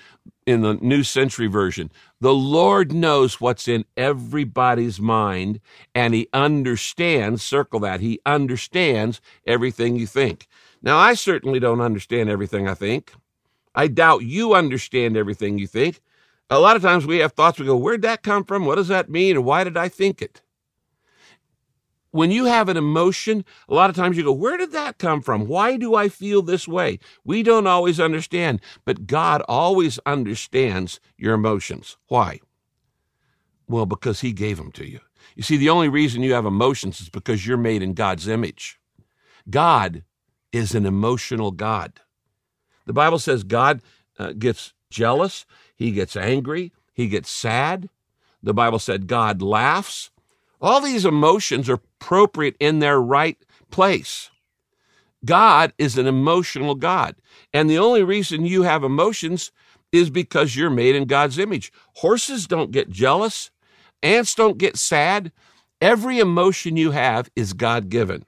in 0.46 0.62
the 0.62 0.75
New 0.75 1.02
Century 1.02 1.46
Version. 1.46 1.90
The 2.20 2.34
Lord 2.34 2.92
knows 2.92 3.40
what's 3.40 3.68
in 3.68 3.84
everybody's 3.96 5.00
mind 5.00 5.61
and 5.94 6.14
he 6.14 6.28
understands, 6.32 7.42
circle 7.42 7.80
that, 7.80 8.00
he 8.00 8.20
understands 8.26 9.20
everything 9.46 9.96
you 9.96 10.06
think. 10.06 10.49
Now, 10.82 10.99
I 10.99 11.14
certainly 11.14 11.61
don't 11.61 11.80
understand 11.80 12.28
everything 12.28 12.68
I 12.68 12.75
think. 12.75 13.12
I 13.75 13.88
doubt 13.88 14.22
you 14.22 14.54
understand 14.54 15.16
everything 15.16 15.58
you 15.58 15.66
think. 15.66 16.00
A 16.50 16.58
lot 16.58 16.76
of 16.76 16.82
times 16.82 17.06
we 17.06 17.18
have 17.18 17.32
thoughts, 17.32 17.58
we 17.58 17.66
go, 17.66 17.76
where'd 17.76 18.02
that 18.02 18.22
come 18.22 18.44
from? 18.44 18.66
What 18.66 18.75
does 18.75 18.88
that 18.88 19.08
mean? 19.08 19.37
And 19.37 19.44
why 19.44 19.64
did 19.64 19.76
I 19.76 19.88
think 19.88 20.20
it? 20.20 20.42
When 22.12 22.31
you 22.31 22.45
have 22.45 22.69
an 22.69 22.76
emotion, 22.76 23.45
a 23.69 23.75
lot 23.75 23.88
of 23.90 23.97
times 23.97 24.19
you 24.19 24.23
go, 24.23 24.33
where 24.33 24.59
did 24.59 24.73
that 24.73 24.99
come 24.99 25.23
from? 25.23 25.47
Why 25.47 25.78
do 25.78 25.95
I 25.95 26.11
feel 26.11 26.42
this 26.42 26.69
way? 26.69 26.99
We 27.25 27.42
don't 27.42 27.66
always 27.66 27.99
understand, 27.99 28.61
but 28.85 29.07
God 29.07 29.42
always 29.49 29.99
understands 30.04 31.00
your 31.16 31.35
emotions. 31.35 31.97
Why? 32.09 32.40
Well, 33.66 33.87
because 33.87 34.21
He 34.21 34.33
gave 34.33 34.59
them 34.59 34.73
to 34.73 34.87
you. 34.87 35.00
You 35.35 35.42
see, 35.42 35.57
the 35.57 35.71
only 35.71 35.88
reason 35.88 36.23
you 36.23 36.35
have 36.35 36.45
emotions 36.45 37.00
is 37.00 37.09
because 37.09 37.47
you're 37.47 37.57
made 37.57 37.83
in 37.83 37.95
God's 37.95 38.28
image. 38.28 38.78
God 39.49 40.04
is 40.52 40.75
an 40.75 40.85
emotional 40.85 41.50
God. 41.50 42.00
The 42.85 42.92
Bible 42.92 43.19
says 43.19 43.42
God 43.42 43.81
uh, 44.19 44.33
gets 44.33 44.75
jealous, 44.90 45.47
he 45.75 45.92
gets 45.92 46.14
angry, 46.14 46.73
he 46.92 47.09
gets 47.09 47.31
sad. 47.31 47.88
The 48.42 48.52
Bible 48.52 48.78
said 48.78 49.07
God 49.07 49.40
laughs. 49.40 50.11
All 50.62 50.81
these 50.81 51.04
emotions 51.04 51.69
are 51.69 51.75
appropriate 51.75 52.57
in 52.61 52.78
their 52.78 53.00
right 53.00 53.37
place. 53.71 54.31
God 55.25 55.73
is 55.76 55.99
an 55.99 56.07
emotional 56.07 56.76
God. 56.76 57.16
And 57.52 57.69
the 57.69 57.78
only 57.78 58.04
reason 58.04 58.47
you 58.47 58.62
have 58.62 58.85
emotions 58.85 59.50
is 59.90 60.09
because 60.09 60.57
you're 60.57 60.71
made 60.71 60.95
in 60.95 61.04
God's 61.04 61.38
image. 61.38 61.73
Horses 61.97 62.47
don't 62.47 62.71
get 62.71 62.90
jealous, 62.90 63.50
ants 64.02 64.35
don't 64.35 64.59
get 64.59 64.76
sad. 64.76 65.33
Every 65.81 66.21
emotion 66.21 66.76
you 66.76 66.92
have 66.92 67.28
is 67.35 67.54
God 67.54 67.88
given. 67.88 68.25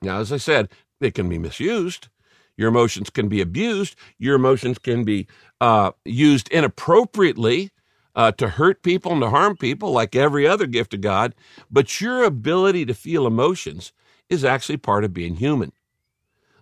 Now, 0.00 0.20
as 0.20 0.32
I 0.32 0.36
said, 0.36 0.68
they 1.00 1.10
can 1.10 1.28
be 1.28 1.38
misused. 1.38 2.08
Your 2.56 2.68
emotions 2.68 3.10
can 3.10 3.28
be 3.28 3.40
abused. 3.40 3.96
Your 4.18 4.36
emotions 4.36 4.78
can 4.78 5.02
be 5.02 5.26
uh, 5.60 5.90
used 6.04 6.48
inappropriately 6.50 7.72
uh, 8.14 8.32
to 8.32 8.48
hurt 8.48 8.82
people 8.82 9.12
and 9.12 9.22
to 9.22 9.30
harm 9.30 9.56
people, 9.56 9.92
like 9.92 10.16
every 10.16 10.46
other 10.46 10.66
gift 10.66 10.94
of 10.94 11.00
God. 11.00 11.34
But 11.70 12.00
your 12.00 12.24
ability 12.24 12.86
to 12.86 12.94
feel 12.94 13.26
emotions 13.26 13.92
is 14.28 14.44
actually 14.44 14.78
part 14.78 15.04
of 15.04 15.14
being 15.14 15.36
human. 15.36 15.72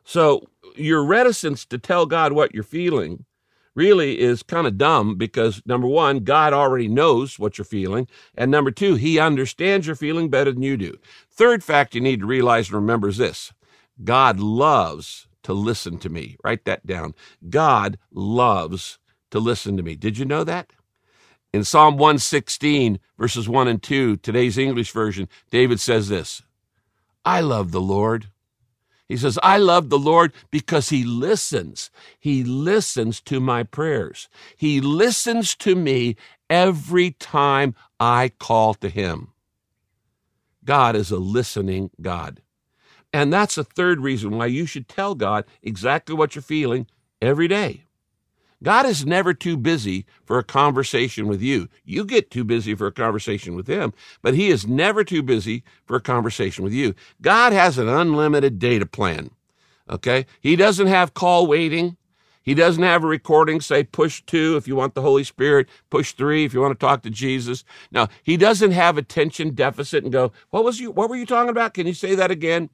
So 0.04 0.48
your 0.76 1.04
reticence 1.04 1.64
to 1.66 1.78
tell 1.78 2.06
God 2.06 2.32
what 2.32 2.54
you're 2.54 2.62
feeling 2.62 3.24
really 3.74 4.18
is 4.20 4.42
kind 4.42 4.66
of 4.66 4.78
dumb 4.78 5.16
because 5.16 5.62
number 5.64 5.86
one, 5.86 6.20
God 6.20 6.52
already 6.52 6.88
knows 6.88 7.38
what 7.38 7.58
you're 7.58 7.64
feeling. 7.64 8.08
And 8.36 8.50
number 8.50 8.70
two, 8.70 8.96
he 8.96 9.18
understands 9.18 9.86
your 9.86 9.96
feeling 9.96 10.28
better 10.28 10.52
than 10.52 10.62
you 10.62 10.76
do. 10.76 10.96
Third 11.30 11.62
fact 11.62 11.94
you 11.94 12.00
need 12.00 12.20
to 12.20 12.26
realize 12.26 12.68
and 12.68 12.76
remember 12.76 13.08
is 13.08 13.18
this 13.18 13.52
God 14.02 14.40
loves 14.40 15.28
to 15.44 15.52
listen 15.52 15.98
to 15.98 16.08
me. 16.08 16.36
Write 16.44 16.64
that 16.64 16.86
down. 16.86 17.14
God 17.48 17.98
loves 18.12 18.98
to 19.30 19.38
listen 19.38 19.76
to 19.76 19.82
me. 19.82 19.94
Did 19.96 20.18
you 20.18 20.24
know 20.24 20.44
that? 20.44 20.72
In 21.52 21.64
Psalm 21.64 21.96
116, 21.96 23.00
verses 23.18 23.48
1 23.48 23.68
and 23.68 23.82
2, 23.82 24.18
today's 24.18 24.56
English 24.56 24.92
version, 24.92 25.28
David 25.50 25.80
says 25.80 26.08
this 26.08 26.42
I 27.24 27.40
love 27.40 27.72
the 27.72 27.80
Lord. 27.80 28.26
He 29.08 29.16
says, 29.16 29.40
I 29.42 29.58
love 29.58 29.88
the 29.88 29.98
Lord 29.98 30.32
because 30.52 30.90
he 30.90 31.02
listens. 31.02 31.90
He 32.20 32.44
listens 32.44 33.20
to 33.22 33.40
my 33.40 33.64
prayers. 33.64 34.28
He 34.56 34.80
listens 34.80 35.56
to 35.56 35.74
me 35.74 36.14
every 36.48 37.10
time 37.10 37.74
I 37.98 38.28
call 38.38 38.74
to 38.74 38.88
him. 38.88 39.32
God 40.64 40.94
is 40.94 41.10
a 41.10 41.18
listening 41.18 41.90
God. 42.00 42.40
And 43.12 43.32
that's 43.32 43.58
a 43.58 43.64
third 43.64 43.98
reason 43.98 44.38
why 44.38 44.46
you 44.46 44.64
should 44.64 44.88
tell 44.88 45.16
God 45.16 45.44
exactly 45.60 46.14
what 46.14 46.36
you're 46.36 46.42
feeling 46.42 46.86
every 47.20 47.48
day. 47.48 47.82
God 48.62 48.84
is 48.84 49.06
never 49.06 49.32
too 49.32 49.56
busy 49.56 50.04
for 50.24 50.38
a 50.38 50.44
conversation 50.44 51.26
with 51.26 51.40
you. 51.40 51.68
You 51.84 52.04
get 52.04 52.30
too 52.30 52.44
busy 52.44 52.74
for 52.74 52.86
a 52.86 52.92
conversation 52.92 53.54
with 53.54 53.66
Him, 53.66 53.92
but 54.22 54.34
He 54.34 54.48
is 54.48 54.66
never 54.66 55.02
too 55.02 55.22
busy 55.22 55.64
for 55.86 55.96
a 55.96 56.00
conversation 56.00 56.62
with 56.62 56.72
you. 56.72 56.94
God 57.22 57.52
has 57.52 57.78
an 57.78 57.88
unlimited 57.88 58.58
data 58.58 58.86
plan. 58.86 59.30
Okay? 59.88 60.26
He 60.40 60.56
doesn't 60.56 60.88
have 60.88 61.14
call 61.14 61.46
waiting. 61.46 61.96
He 62.42 62.54
doesn't 62.54 62.82
have 62.82 63.04
a 63.04 63.06
recording 63.06 63.60
say 63.60 63.84
push 63.84 64.22
two 64.22 64.56
if 64.56 64.66
you 64.66 64.74
want 64.74 64.94
the 64.94 65.02
Holy 65.02 65.24
Spirit, 65.24 65.68
push 65.90 66.12
three 66.12 66.44
if 66.44 66.54
you 66.54 66.60
want 66.60 66.78
to 66.78 66.86
talk 66.86 67.02
to 67.02 67.10
Jesus. 67.10 67.64
Now, 67.90 68.08
he 68.22 68.36
doesn't 68.36 68.72
have 68.72 68.96
attention 68.98 69.54
deficit 69.54 70.04
and 70.04 70.12
go, 70.12 70.32
what 70.50 70.64
was 70.64 70.80
you, 70.80 70.90
what 70.90 71.10
were 71.10 71.16
you 71.16 71.26
talking 71.26 71.50
about? 71.50 71.74
Can 71.74 71.86
you 71.86 71.94
say 71.94 72.14
that 72.14 72.30
again? 72.30 72.70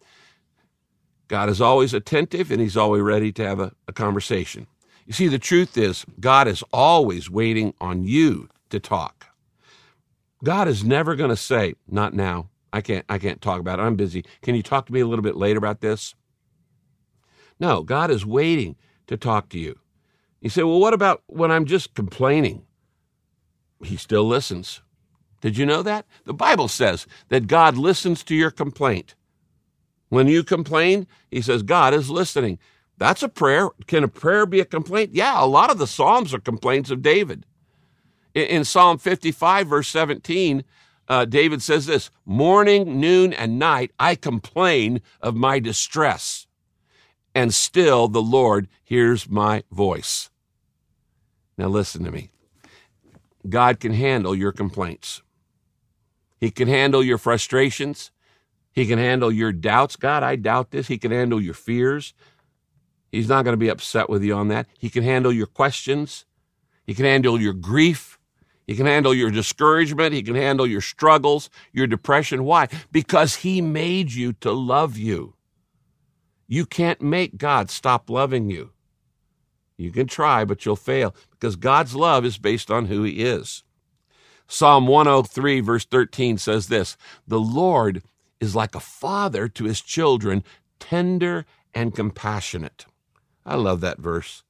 God 1.29 1.49
is 1.49 1.61
always 1.61 1.93
attentive 1.93 2.51
and 2.53 2.61
he's 2.61 2.77
always 2.77 3.03
ready 3.03 3.33
to 3.33 3.45
have 3.45 3.59
a, 3.59 3.73
a 3.89 3.93
conversation. 3.93 4.69
You 5.07 5.13
see, 5.13 5.29
the 5.29 5.39
truth 5.39 5.79
is, 5.79 6.05
God 6.19 6.49
is 6.49 6.65
always 6.73 7.31
waiting 7.31 7.75
on 7.81 8.05
you 8.05 8.49
to 8.71 8.81
talk. 8.81 9.27
God 10.45 10.69
is 10.69 10.85
never 10.85 11.15
going 11.15 11.31
to 11.31 11.37
say, 11.37 11.75
not 11.89 12.13
now. 12.13 12.49
I 12.73 12.81
can't, 12.81 13.05
I 13.09 13.19
can't 13.19 13.41
talk 13.41 13.61
about 13.61 13.79
it. 13.79 13.83
I'm 13.83 13.97
busy. 13.97 14.25
Can 14.43 14.55
you 14.55 14.63
talk 14.63 14.87
to 14.87 14.93
me 14.93 15.01
a 15.01 15.07
little 15.07 15.23
bit 15.23 15.37
later 15.37 15.59
about 15.59 15.81
this? 15.81 16.15
No, 17.59 17.83
God 17.83 18.11
is 18.11 18.27
waiting 18.27 18.77
to 19.07 19.17
talk 19.17 19.49
to 19.51 19.59
you. 19.59 19.79
You 20.41 20.51
say, 20.51 20.63
well, 20.63 20.81
what 20.81 20.93
about 20.93 21.23
when 21.27 21.51
I'm 21.51 21.65
just 21.65 21.95
complaining? 21.95 22.63
He 23.83 23.97
still 23.97 24.25
listens. 24.25 24.83
Did 25.41 25.57
you 25.57 25.65
know 25.65 25.83
that? 25.83 26.07
The 26.25 26.35
Bible 26.35 26.69
says 26.69 27.07
that 27.29 27.47
God 27.47 27.77
listens 27.77 28.23
to 28.25 28.35
your 28.35 28.51
complaint. 28.51 29.15
When 30.09 30.29
you 30.29 30.43
complain, 30.45 31.07
he 31.31 31.41
says, 31.41 31.63
God 31.63 31.95
is 31.95 32.11
listening. 32.11 32.59
That's 32.99 33.23
a 33.23 33.29
prayer. 33.29 33.69
Can 33.87 34.05
a 34.05 34.09
prayer 34.09 34.47
be 34.47 34.61
a 34.61 34.65
complaint? 34.65 35.11
Yeah, 35.13 35.43
a 35.43 35.47
lot 35.47 35.71
of 35.71 35.79
the 35.79 35.87
Psalms 35.87 36.33
are 36.33 36.41
complaints 36.41 36.91
of 36.91 37.03
David. 37.03 37.45
In, 38.35 38.65
Psalm 38.65 38.99
55, 38.99 39.67
verse 39.67 39.89
17, 39.89 40.63
uh, 41.09 41.25
David 41.25 41.63
says 41.63 41.87
this 41.87 42.11
Morning, 42.25 43.01
noon, 43.01 43.33
and 43.33 43.59
night 43.59 43.93
I 43.99 44.15
complain 44.15 45.01
of 45.21 45.35
my 45.35 45.59
distress, 45.59 46.47
and 47.35 47.53
still 47.55 48.09
the 48.09 48.23
Lord 48.23 48.69
hears 48.83 49.29
my 49.29 49.63
voice. 49.71 50.31
Now, 51.57 51.69
listen 51.69 52.05
to 52.05 52.11
me. 52.11 52.31
God 53.49 53.81
can 53.81 53.93
handle 53.93 54.35
your 54.35 54.53
complaints, 54.53 55.23
He 56.39 56.51
can 56.51 56.69
handle 56.69 57.03
your 57.03 57.19
frustrations. 57.19 58.11
He 58.73 58.85
can 58.85 58.99
handle 58.99 59.33
your 59.33 59.53
doubts. 59.53 59.97
God, 59.97 60.23
I 60.23 60.37
doubt 60.37 60.71
this. 60.71 60.89
He 60.89 60.99
can 60.99 61.11
handle 61.11 61.41
your 61.41 61.55
fears. 61.55 62.13
He's 63.11 63.29
not 63.29 63.45
going 63.45 63.53
to 63.53 63.59
be 63.59 63.69
upset 63.69 64.11
with 64.11 64.23
you 64.23 64.35
on 64.35 64.49
that. 64.49 64.67
He 64.79 64.91
can 64.91 65.03
handle 65.03 65.33
your 65.33 65.47
questions. 65.47 66.25
He 66.87 66.95
can 66.95 67.05
handle 67.05 67.41
your 67.41 67.53
grief. 67.53 68.19
He 68.67 68.75
can 68.75 68.87
handle 68.87 69.15
your 69.15 69.31
discouragement. 69.31 70.13
He 70.13 70.23
can 70.23 70.35
handle 70.35 70.67
your 70.67 70.81
struggles, 70.81 71.51
your 71.73 71.87
depression. 71.87 72.45
Why? 72.45 72.69
Because 72.91 73.37
He 73.37 73.61
made 73.61 74.13
you 74.13 74.33
to 74.35 74.53
love 74.53 74.97
you. 74.97 75.35
You 76.49 76.67
can't 76.67 77.01
make 77.01 77.39
God 77.39 77.71
stop 77.71 78.11
loving 78.11 78.51
you. 78.51 78.73
You 79.77 79.91
can 79.91 80.07
try, 80.07 80.45
but 80.45 80.65
you'll 80.65 80.77
fail 80.77 81.15
because 81.31 81.57
God's 81.57 81.95
love 81.95 82.25
is 82.25 82.39
based 82.39 82.71
on 82.71 82.87
who 82.87 83.03
He 83.03 83.23
is. 83.23 83.63
Psalm 84.49 84.87
103, 84.87 85.61
verse 85.61 85.85
13 85.85 86.39
says 86.39 86.69
this 86.69 86.97
The 87.27 87.41
Lord 87.41 88.03
is 88.41 88.55
like 88.55 88.75
a 88.75 88.81
father 88.81 89.49
to 89.49 89.65
his 89.65 89.81
children, 89.81 90.45
tender 90.79 91.47
and 91.75 91.95
compassionate. 91.95 92.87
I 93.47 93.55
love 93.55 93.81
that 93.81 93.99
verse. 93.99 94.43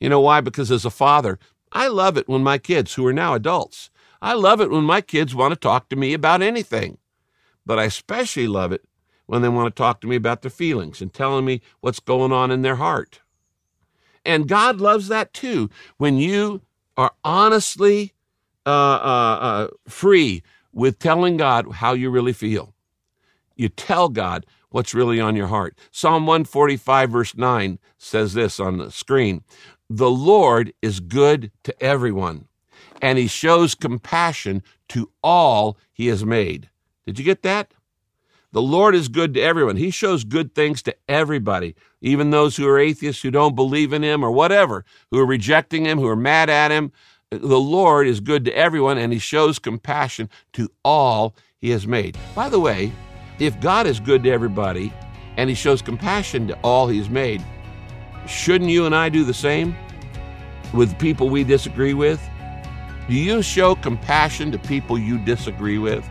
You 0.00 0.08
know 0.08 0.20
why? 0.20 0.40
Because 0.40 0.70
as 0.72 0.84
a 0.84 0.90
father, 0.90 1.38
I 1.70 1.86
love 1.86 2.16
it 2.18 2.28
when 2.28 2.42
my 2.42 2.58
kids, 2.58 2.94
who 2.94 3.06
are 3.06 3.12
now 3.12 3.34
adults, 3.34 3.88
I 4.20 4.34
love 4.34 4.60
it 4.60 4.70
when 4.70 4.84
my 4.84 5.00
kids 5.00 5.34
want 5.34 5.54
to 5.54 5.58
talk 5.58 5.88
to 5.88 5.96
me 5.96 6.12
about 6.12 6.42
anything. 6.42 6.98
But 7.64 7.78
I 7.78 7.84
especially 7.84 8.48
love 8.48 8.72
it 8.72 8.84
when 9.26 9.42
they 9.42 9.48
want 9.48 9.74
to 9.74 9.80
talk 9.80 10.00
to 10.00 10.08
me 10.08 10.16
about 10.16 10.42
their 10.42 10.50
feelings 10.50 11.00
and 11.00 11.14
telling 11.14 11.44
me 11.44 11.62
what's 11.80 12.00
going 12.00 12.32
on 12.32 12.50
in 12.50 12.62
their 12.62 12.76
heart. 12.76 13.20
And 14.24 14.48
God 14.48 14.80
loves 14.80 15.08
that 15.08 15.32
too. 15.32 15.70
When 15.96 16.16
you 16.16 16.62
are 16.96 17.12
honestly 17.24 18.12
uh, 18.66 18.70
uh, 18.70 19.38
uh, 19.40 19.68
free 19.88 20.42
with 20.72 20.98
telling 20.98 21.36
God 21.36 21.72
how 21.72 21.92
you 21.92 22.10
really 22.10 22.32
feel, 22.32 22.74
you 23.56 23.68
tell 23.68 24.08
God 24.08 24.46
what's 24.72 24.94
really 24.94 25.20
on 25.20 25.36
your 25.36 25.46
heart. 25.46 25.78
Psalm 25.90 26.26
145, 26.26 27.10
verse 27.10 27.36
9 27.36 27.78
says 27.98 28.34
this 28.34 28.58
on 28.58 28.78
the 28.78 28.90
screen 28.90 29.44
The 29.88 30.10
Lord 30.10 30.72
is 30.82 31.00
good 31.00 31.52
to 31.64 31.82
everyone, 31.82 32.48
and 33.00 33.18
he 33.18 33.28
shows 33.28 33.74
compassion 33.74 34.62
to 34.88 35.10
all 35.22 35.78
he 35.92 36.08
has 36.08 36.24
made. 36.24 36.68
Did 37.06 37.18
you 37.18 37.24
get 37.24 37.42
that? 37.42 37.72
The 38.52 38.62
Lord 38.62 38.94
is 38.94 39.08
good 39.08 39.32
to 39.34 39.40
everyone. 39.40 39.76
He 39.76 39.90
shows 39.90 40.24
good 40.24 40.54
things 40.54 40.82
to 40.82 40.94
everybody, 41.08 41.74
even 42.02 42.30
those 42.30 42.56
who 42.56 42.68
are 42.68 42.78
atheists, 42.78 43.22
who 43.22 43.30
don't 43.30 43.56
believe 43.56 43.94
in 43.94 44.02
Him 44.02 44.22
or 44.22 44.30
whatever, 44.30 44.84
who 45.10 45.18
are 45.18 45.26
rejecting 45.26 45.86
Him, 45.86 45.98
who 45.98 46.06
are 46.06 46.16
mad 46.16 46.50
at 46.50 46.70
Him. 46.70 46.92
The 47.30 47.58
Lord 47.58 48.06
is 48.06 48.20
good 48.20 48.44
to 48.44 48.54
everyone, 48.54 48.98
and 48.98 49.10
He 49.10 49.18
shows 49.18 49.58
compassion 49.58 50.28
to 50.52 50.70
all 50.84 51.34
He 51.56 51.70
has 51.70 51.86
made. 51.86 52.18
By 52.34 52.50
the 52.50 52.60
way, 52.60 52.92
if 53.42 53.58
God 53.58 53.88
is 53.88 53.98
good 53.98 54.22
to 54.22 54.30
everybody 54.30 54.92
and 55.36 55.50
He 55.50 55.56
shows 55.56 55.82
compassion 55.82 56.46
to 56.46 56.58
all 56.62 56.86
He's 56.86 57.10
made, 57.10 57.42
shouldn't 58.26 58.70
you 58.70 58.86
and 58.86 58.94
I 58.94 59.08
do 59.08 59.24
the 59.24 59.34
same 59.34 59.74
with 60.72 60.96
people 60.98 61.28
we 61.28 61.42
disagree 61.42 61.92
with? 61.92 62.22
Do 63.08 63.14
you 63.14 63.42
show 63.42 63.74
compassion 63.74 64.52
to 64.52 64.58
people 64.58 64.96
you 64.96 65.18
disagree 65.18 65.78
with? 65.78 66.08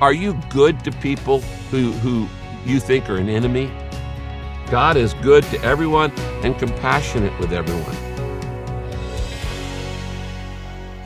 Are 0.00 0.12
you 0.12 0.40
good 0.48 0.82
to 0.84 0.92
people 0.92 1.40
who, 1.70 1.90
who 1.90 2.28
you 2.64 2.78
think 2.78 3.10
are 3.10 3.16
an 3.16 3.28
enemy? 3.28 3.70
God 4.70 4.96
is 4.96 5.12
good 5.14 5.42
to 5.44 5.60
everyone 5.64 6.12
and 6.44 6.56
compassionate 6.56 7.36
with 7.40 7.52
everyone. 7.52 7.96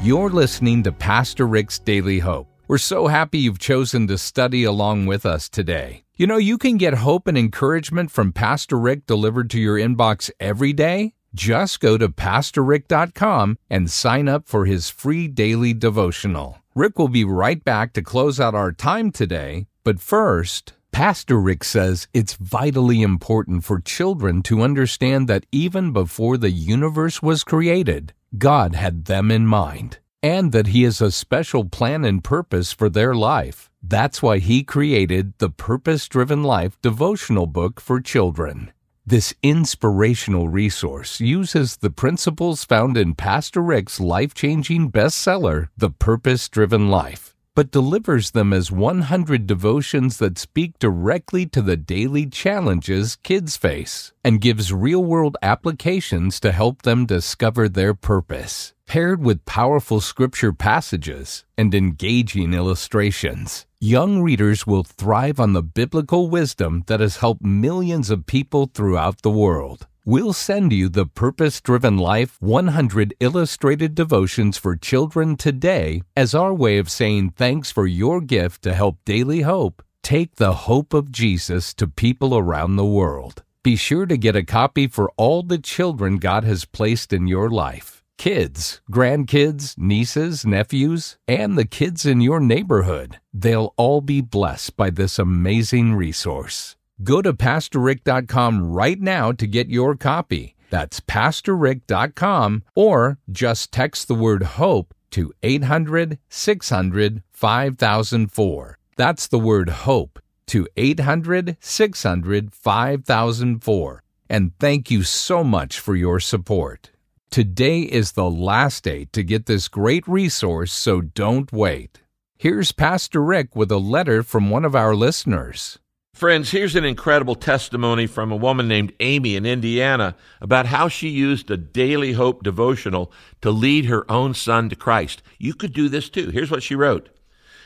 You're 0.03 0.29
listening 0.29 0.83
to 0.83 0.93
Pastor 0.93 1.47
Rick's 1.47 1.79
Daily 1.79 2.19
Hope. 2.19 2.54
We're 2.67 2.79
so 2.79 3.09
happy 3.09 3.41
you've 3.41 3.59
chosen 3.59 4.07
to 4.07 4.17
study 4.17 4.65
along 4.65 5.05
with 5.05 5.27
us 5.27 5.51
today. 5.51 6.05
You 6.17 6.27
know, 6.27 6.39
you 6.39 6.57
can 6.57 6.79
get 6.79 6.95
hope 6.95 7.29
and 7.29 7.37
encouragement 7.37 8.11
from 8.11 8.33
Pastor 8.33 8.79
Rick 8.79 9.05
delivered 9.05 9.51
to 9.51 9.61
your 9.61 9.77
inbox 9.77 10.31
every 10.41 10.73
day. 10.73 11.15
Just 11.35 11.81
go 11.81 11.99
to 11.99 12.09
PastorRick.com 12.09 13.59
and 13.69 13.91
sign 13.91 14.29
up 14.29 14.49
for 14.49 14.65
his 14.65 14.89
free 14.89 15.29
daily 15.29 15.75
devotional. 15.75 16.59
Rick 16.75 16.99
will 16.99 17.09
be 17.09 17.25
right 17.25 17.63
back 17.63 17.93
to 17.93 18.03
close 18.03 18.41
out 18.41 18.55
our 18.55 18.73
time 18.73 19.11
today, 19.13 19.67
but 19.83 20.01
first, 20.01 20.73
Pastor 20.91 21.39
Rick 21.39 21.65
says 21.65 22.09
it's 22.15 22.35
vitally 22.35 23.03
important 23.03 23.65
for 23.65 23.79
children 23.79 24.43
to 24.45 24.63
understand 24.63 25.29
that 25.29 25.45
even 25.53 25.93
before 25.93 26.39
the 26.39 26.51
universe 26.51 27.21
was 27.21 27.45
created, 27.45 28.15
God 28.39 28.75
had 28.75 29.05
them 29.05 29.31
in 29.31 29.47
mind, 29.47 29.99
and 30.25 30.53
that 30.53 30.69
He 30.69 30.85
has 30.85 31.03
a 31.03 31.11
special 31.11 31.67
plan 31.67 32.03
and 32.03 32.25
purpose 32.25 32.73
for 32.73 32.89
their 32.89 33.15
life. 33.15 33.71
That's 33.83 34.23
why 34.23 34.39
He 34.39 34.65
created 34.65 35.35
the 35.37 35.51
Purpose 35.51 36.09
Driven 36.09 36.43
Life 36.43 36.81
devotional 36.81 37.47
book 37.47 37.79
for 37.79 38.01
children. 38.01 38.73
This 39.05 39.35
inspirational 39.43 40.49
resource 40.49 41.21
uses 41.21 41.77
the 41.77 41.91
principles 41.91 42.65
found 42.65 42.97
in 42.97 43.15
Pastor 43.15 43.61
Rick's 43.61 44.01
life 44.01 44.33
changing 44.33 44.91
bestseller, 44.91 45.69
The 45.77 45.91
Purpose 45.91 46.49
Driven 46.49 46.89
Life, 46.89 47.34
but 47.55 47.71
delivers 47.71 48.33
them 48.33 48.53
as 48.53 48.73
100 48.73 49.47
devotions 49.47 50.19
that 50.19 50.39
speak 50.39 50.79
directly 50.79 51.47
to 51.47 51.63
the 51.63 51.77
daily 51.77 52.27
challenges 52.27 53.17
kids 53.17 53.57
face 53.57 54.13
and 54.25 54.41
gives 54.41 54.73
real 54.73 55.05
world 55.05 55.37
applications 55.41 56.41
to 56.41 56.51
help 56.51 56.83
them 56.83 57.07
discover 57.07 57.69
their 57.69 57.95
purpose. 57.95 58.75
Paired 58.87 59.25
with 59.25 59.45
powerful 59.47 60.01
scripture 60.01 60.53
passages 60.53 61.45
and 61.57 61.75
engaging 61.75 62.53
illustrations, 62.53 63.67
young 63.81 64.21
readers 64.21 64.67
will 64.67 64.85
thrive 64.85 65.41
on 65.41 65.53
the 65.53 65.63
biblical 65.63 66.29
wisdom 66.29 66.83
that 66.87 67.01
has 67.01 67.19
helped 67.19 67.43
millions 67.43 68.11
of 68.11 68.27
people 68.27 68.71
throughout 68.75 69.23
the 69.23 69.31
world. 69.31 69.87
We'll 70.07 70.35
send 70.35 70.71
you 70.71 70.91
the 70.91 71.07
Purpose 71.07 71.63
Driven 71.63 71.97
Life 71.97 72.37
100 72.43 73.15
Illustrated 73.21 73.95
Devotions 73.95 74.59
for 74.59 74.77
Children 74.77 75.35
today 75.35 76.03
as 76.15 76.35
our 76.35 76.53
way 76.53 76.77
of 76.77 76.91
saying 76.91 77.31
thanks 77.31 77.71
for 77.71 77.87
your 77.87 78.21
gift 78.21 78.61
to 78.65 78.75
help 78.75 78.99
Daily 79.07 79.41
Hope 79.41 79.83
take 80.03 80.37
the 80.37 80.53
hope 80.53 80.93
of 80.93 81.11
Jesus 81.11 81.73
to 81.73 81.87
people 81.87 82.37
around 82.37 82.77
the 82.77 82.85
world. 82.85 83.45
Be 83.63 83.77
sure 83.77 84.05
to 84.05 84.19
get 84.19 84.37
a 84.37 84.45
copy 84.45 84.89
for 84.89 85.11
all 85.17 85.43
the 85.43 85.57
children 85.57 86.19
God 86.19 86.45
has 86.45 86.67
placed 86.67 87.11
in 87.15 87.27
your 87.27 87.49
life 87.49 88.03
kids, 88.19 88.83
grandkids, 88.93 89.79
nieces, 89.79 90.45
nephews, 90.45 91.17
and 91.27 91.57
the 91.57 91.65
kids 91.65 92.05
in 92.05 92.21
your 92.21 92.41
neighborhood. 92.41 93.21
They'll 93.33 93.73
all 93.79 94.03
be 94.03 94.21
blessed 94.21 94.77
by 94.77 94.91
this 94.91 95.19
amazing 95.19 95.95
resource. 95.95 96.77
Go 97.03 97.21
to 97.23 97.33
PastorRick.com 97.33 98.73
right 98.73 99.01
now 99.01 99.33
to 99.33 99.47
get 99.47 99.69
your 99.69 99.97
copy. 99.97 100.55
That's 100.71 101.01
PastorRick.com 101.01 102.63
or 102.75 103.19
just 103.31 103.73
text 103.73 104.09
the 104.09 104.15
word 104.15 104.43
HOPE 104.43 104.95
to 105.11 105.33
800 105.43 106.19
600 106.29 107.23
5004. 107.33 108.79
That's 108.97 109.27
the 109.27 109.39
word 109.39 109.69
HOPE 109.69 110.19
to 110.47 110.69
800 110.77 111.57
600 111.61 112.55
5004. 112.55 114.03
And 114.31 114.53
thank 114.59 114.91
you 114.91 115.03
so 115.03 115.45
much 115.45 115.79
for 115.79 115.97
your 115.97 116.21
support. 116.21 116.91
Today 117.31 117.81
is 117.81 118.13
the 118.13 118.31
last 118.31 118.85
day 118.85 119.07
to 119.07 119.23
get 119.23 119.47
this 119.47 119.67
great 119.69 120.07
resource, 120.07 120.73
so 120.73 121.01
don't 121.01 121.53
wait. 121.53 122.01
Here's 122.37 122.73
Pastor 122.73 123.23
Rick 123.23 123.57
with 123.57 123.73
a 123.73 123.79
letter 123.79 124.23
from 124.23 124.51
one 124.51 124.65
of 124.65 124.77
our 124.77 124.95
listeners. 124.95 125.79
Friends, 126.15 126.53
here's 126.53 126.77
an 126.77 126.85
incredible 126.85 127.35
testimony 127.35 128.07
from 128.07 128.31
a 128.31 128.37
woman 128.37 128.69
named 128.69 128.93
Amy 129.01 129.35
in 129.35 129.45
Indiana 129.45 130.15
about 130.41 130.67
how 130.67 130.87
she 130.87 131.09
used 131.09 131.51
a 131.51 131.57
daily 131.57 132.13
hope 132.13 132.45
devotional 132.45 133.11
to 133.41 133.51
lead 133.51 133.87
her 133.87 134.09
own 134.09 134.33
son 134.33 134.69
to 134.69 134.77
Christ. 134.77 135.25
You 135.41 135.55
could 135.55 135.73
do 135.73 135.89
this 135.89 136.09
too. 136.09 136.31
Here's 136.31 136.53
what 136.53 136.63
she 136.63 136.77
wrote 136.77 137.09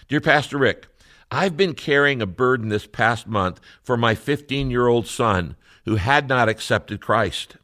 Dear 0.09 0.23
Pastor 0.23 0.57
Rick, 0.57 0.87
I've 1.31 1.59
been 1.59 1.75
carrying 1.75 2.23
a 2.23 2.27
burden 2.27 2.71
this 2.71 2.87
past 2.87 3.27
month 3.27 3.61
for 3.83 3.99
my 3.99 4.15
15 4.15 4.71
year 4.71 4.87
old 4.87 5.07
son 5.07 5.55
who 5.85 5.97
had 5.97 6.27
not 6.27 6.49
accepted 6.49 7.03
Christ. 7.03 7.59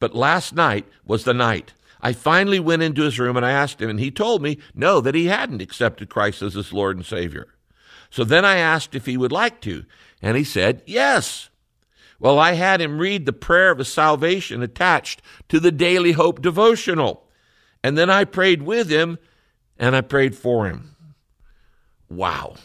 But 0.00 0.14
last 0.14 0.54
night 0.54 0.86
was 1.02 1.24
the 1.24 1.32
night. 1.32 1.72
I 2.02 2.12
finally 2.12 2.60
went 2.60 2.82
into 2.82 3.04
his 3.04 3.18
room 3.18 3.38
and 3.38 3.46
I 3.46 3.52
asked 3.52 3.80
him, 3.80 3.88
and 3.88 3.98
he 3.98 4.10
told 4.10 4.42
me 4.42 4.58
no, 4.74 5.00
that 5.00 5.14
he 5.14 5.26
hadn't 5.28 5.62
accepted 5.62 6.10
Christ 6.10 6.42
as 6.42 6.52
his 6.52 6.74
Lord 6.74 6.98
and 6.98 7.06
Savior. 7.06 7.54
So 8.10 8.24
then 8.24 8.44
I 8.44 8.56
asked 8.56 8.94
if 8.94 9.06
he 9.06 9.16
would 9.16 9.32
like 9.32 9.60
to, 9.62 9.84
and 10.22 10.36
he 10.36 10.44
said 10.44 10.82
yes. 10.86 11.48
Well, 12.18 12.38
I 12.38 12.52
had 12.52 12.80
him 12.80 12.98
read 12.98 13.24
the 13.24 13.32
prayer 13.32 13.70
of 13.70 13.78
his 13.78 13.88
salvation 13.88 14.62
attached 14.62 15.22
to 15.48 15.58
the 15.58 15.72
Daily 15.72 16.12
Hope 16.12 16.42
devotional. 16.42 17.26
And 17.82 17.96
then 17.96 18.10
I 18.10 18.24
prayed 18.24 18.62
with 18.62 18.90
him 18.90 19.18
and 19.78 19.96
I 19.96 20.02
prayed 20.02 20.36
for 20.36 20.66
him. 20.66 20.94
Wow. 22.10 22.56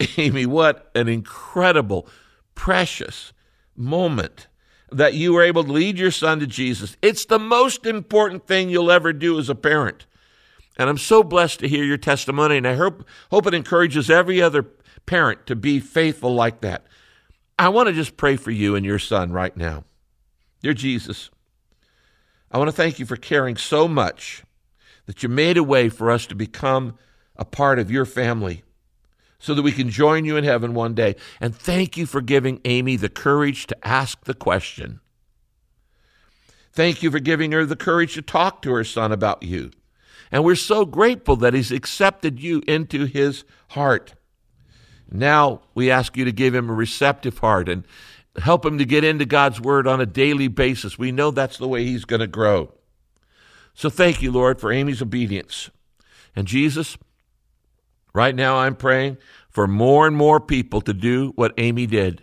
Amy, 0.18 0.44
what 0.44 0.90
an 0.94 1.08
incredible, 1.08 2.06
precious 2.54 3.32
moment 3.74 4.48
that 4.92 5.14
you 5.14 5.32
were 5.32 5.42
able 5.42 5.64
to 5.64 5.72
lead 5.72 5.98
your 5.98 6.10
son 6.10 6.40
to 6.40 6.46
Jesus. 6.46 6.96
It's 7.00 7.24
the 7.24 7.38
most 7.38 7.86
important 7.86 8.46
thing 8.46 8.68
you'll 8.68 8.90
ever 8.90 9.12
do 9.12 9.38
as 9.38 9.48
a 9.48 9.54
parent. 9.54 10.06
And 10.76 10.88
I'm 10.88 10.98
so 10.98 11.22
blessed 11.22 11.60
to 11.60 11.68
hear 11.68 11.84
your 11.84 11.96
testimony, 11.96 12.56
and 12.56 12.66
I 12.66 12.74
hope, 12.74 13.06
hope 13.30 13.46
it 13.46 13.54
encourages 13.54 14.10
every 14.10 14.42
other 14.42 14.66
parent 15.10 15.44
to 15.44 15.56
be 15.56 15.80
faithful 15.80 16.32
like 16.32 16.60
that. 16.60 16.86
I 17.58 17.68
want 17.70 17.88
to 17.88 17.92
just 17.92 18.16
pray 18.16 18.36
for 18.36 18.52
you 18.52 18.76
and 18.76 18.86
your 18.86 19.00
son 19.00 19.32
right 19.32 19.56
now. 19.56 19.82
Dear 20.62 20.72
Jesus, 20.72 21.30
I 22.48 22.58
want 22.58 22.68
to 22.68 22.76
thank 22.76 23.00
you 23.00 23.06
for 23.06 23.16
caring 23.16 23.56
so 23.56 23.88
much 23.88 24.44
that 25.06 25.24
you 25.24 25.28
made 25.28 25.56
a 25.56 25.64
way 25.64 25.88
for 25.88 26.12
us 26.12 26.26
to 26.26 26.36
become 26.36 26.96
a 27.34 27.44
part 27.44 27.80
of 27.80 27.90
your 27.90 28.04
family 28.04 28.62
so 29.40 29.52
that 29.52 29.62
we 29.62 29.72
can 29.72 29.90
join 29.90 30.24
you 30.24 30.36
in 30.36 30.44
heaven 30.44 30.74
one 30.74 30.94
day. 30.94 31.16
And 31.40 31.56
thank 31.56 31.96
you 31.96 32.06
for 32.06 32.20
giving 32.20 32.60
Amy 32.64 32.94
the 32.94 33.08
courage 33.08 33.66
to 33.66 33.76
ask 33.84 34.26
the 34.26 34.34
question. 34.34 35.00
Thank 36.72 37.02
you 37.02 37.10
for 37.10 37.18
giving 37.18 37.50
her 37.50 37.66
the 37.66 37.74
courage 37.74 38.14
to 38.14 38.22
talk 38.22 38.62
to 38.62 38.72
her 38.74 38.84
son 38.84 39.10
about 39.10 39.42
you. 39.42 39.72
And 40.30 40.44
we're 40.44 40.54
so 40.54 40.84
grateful 40.84 41.34
that 41.34 41.54
he's 41.54 41.72
accepted 41.72 42.38
you 42.38 42.62
into 42.68 43.06
his 43.06 43.42
heart. 43.70 44.14
Now 45.10 45.62
we 45.74 45.90
ask 45.90 46.16
you 46.16 46.24
to 46.24 46.32
give 46.32 46.54
him 46.54 46.70
a 46.70 46.74
receptive 46.74 47.38
heart 47.38 47.68
and 47.68 47.84
help 48.36 48.64
him 48.64 48.78
to 48.78 48.84
get 48.84 49.04
into 49.04 49.24
God's 49.24 49.60
word 49.60 49.86
on 49.86 50.00
a 50.00 50.06
daily 50.06 50.48
basis. 50.48 50.98
We 50.98 51.12
know 51.12 51.30
that's 51.30 51.58
the 51.58 51.68
way 51.68 51.84
he's 51.84 52.04
going 52.04 52.20
to 52.20 52.26
grow. 52.26 52.72
So 53.74 53.90
thank 53.90 54.22
you, 54.22 54.30
Lord, 54.30 54.60
for 54.60 54.72
Amy's 54.72 55.02
obedience. 55.02 55.70
And 56.36 56.46
Jesus, 56.46 56.96
right 58.14 58.34
now 58.34 58.58
I'm 58.58 58.76
praying 58.76 59.18
for 59.48 59.66
more 59.66 60.06
and 60.06 60.16
more 60.16 60.38
people 60.40 60.80
to 60.82 60.92
do 60.92 61.32
what 61.34 61.54
Amy 61.58 61.86
did, 61.86 62.22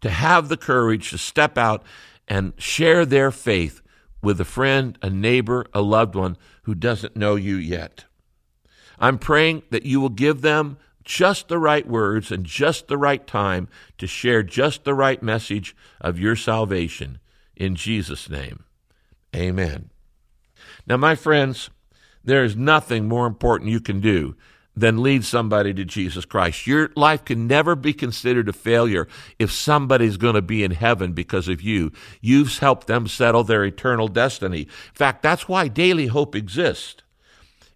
to 0.00 0.10
have 0.10 0.48
the 0.48 0.56
courage 0.56 1.10
to 1.10 1.18
step 1.18 1.56
out 1.56 1.84
and 2.26 2.52
share 2.58 3.06
their 3.06 3.30
faith 3.30 3.80
with 4.22 4.40
a 4.40 4.44
friend, 4.44 4.98
a 5.02 5.10
neighbor, 5.10 5.66
a 5.72 5.80
loved 5.80 6.16
one 6.16 6.36
who 6.62 6.74
doesn't 6.74 7.16
know 7.16 7.36
you 7.36 7.56
yet. 7.56 8.04
I'm 8.98 9.18
praying 9.18 9.62
that 9.70 9.86
you 9.86 10.00
will 10.00 10.08
give 10.08 10.40
them 10.40 10.78
just 11.06 11.48
the 11.48 11.58
right 11.58 11.86
words 11.88 12.30
and 12.30 12.44
just 12.44 12.88
the 12.88 12.98
right 12.98 13.26
time 13.26 13.68
to 13.96 14.06
share 14.06 14.42
just 14.42 14.84
the 14.84 14.92
right 14.92 15.22
message 15.22 15.74
of 16.00 16.18
your 16.18 16.36
salvation. 16.36 17.18
In 17.56 17.74
Jesus' 17.76 18.28
name, 18.28 18.64
amen. 19.34 19.88
Now, 20.86 20.98
my 20.98 21.14
friends, 21.14 21.70
there 22.22 22.44
is 22.44 22.56
nothing 22.56 23.08
more 23.08 23.26
important 23.26 23.70
you 23.70 23.80
can 23.80 24.00
do 24.00 24.36
than 24.76 25.02
lead 25.02 25.24
somebody 25.24 25.72
to 25.72 25.84
Jesus 25.84 26.26
Christ. 26.26 26.66
Your 26.66 26.90
life 26.96 27.24
can 27.24 27.46
never 27.46 27.74
be 27.74 27.94
considered 27.94 28.48
a 28.48 28.52
failure 28.52 29.08
if 29.38 29.50
somebody's 29.50 30.18
going 30.18 30.34
to 30.34 30.42
be 30.42 30.62
in 30.62 30.72
heaven 30.72 31.12
because 31.14 31.48
of 31.48 31.62
you. 31.62 31.92
You've 32.20 32.58
helped 32.58 32.86
them 32.86 33.06
settle 33.06 33.42
their 33.42 33.64
eternal 33.64 34.08
destiny. 34.08 34.62
In 34.62 34.94
fact, 34.94 35.22
that's 35.22 35.48
why 35.48 35.68
Daily 35.68 36.08
Hope 36.08 36.34
exists. 36.34 37.02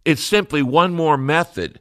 It's 0.05 0.23
simply 0.23 0.63
one 0.63 0.93
more 0.93 1.17
method 1.17 1.81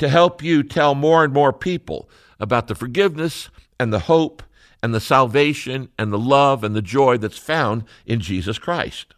to 0.00 0.08
help 0.08 0.42
you 0.42 0.62
tell 0.62 0.94
more 0.94 1.22
and 1.22 1.32
more 1.32 1.52
people 1.52 2.08
about 2.40 2.66
the 2.66 2.74
forgiveness 2.74 3.50
and 3.78 3.92
the 3.92 4.00
hope 4.00 4.42
and 4.82 4.94
the 4.94 5.00
salvation 5.00 5.90
and 5.98 6.12
the 6.12 6.18
love 6.18 6.64
and 6.64 6.74
the 6.74 6.82
joy 6.82 7.18
that's 7.18 7.38
found 7.38 7.84
in 8.06 8.18
Jesus 8.18 8.58
Christ. 8.58 9.14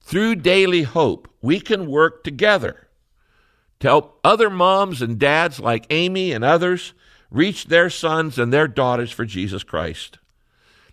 Through 0.00 0.36
daily 0.36 0.82
hope, 0.82 1.28
we 1.40 1.60
can 1.60 1.88
work 1.88 2.24
together 2.24 2.88
to 3.80 3.86
help 3.88 4.18
other 4.24 4.50
moms 4.50 5.00
and 5.00 5.18
dads 5.18 5.60
like 5.60 5.86
Amy 5.90 6.32
and 6.32 6.44
others 6.44 6.92
reach 7.30 7.66
their 7.66 7.88
sons 7.88 8.38
and 8.38 8.52
their 8.52 8.68
daughters 8.68 9.12
for 9.12 9.24
Jesus 9.24 9.62
Christ. 9.62 10.18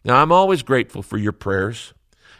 Now, 0.05 0.21
I'm 0.21 0.31
always 0.31 0.61
grateful 0.61 1.01
for 1.01 1.17
your 1.17 1.31
prayers, 1.31 1.93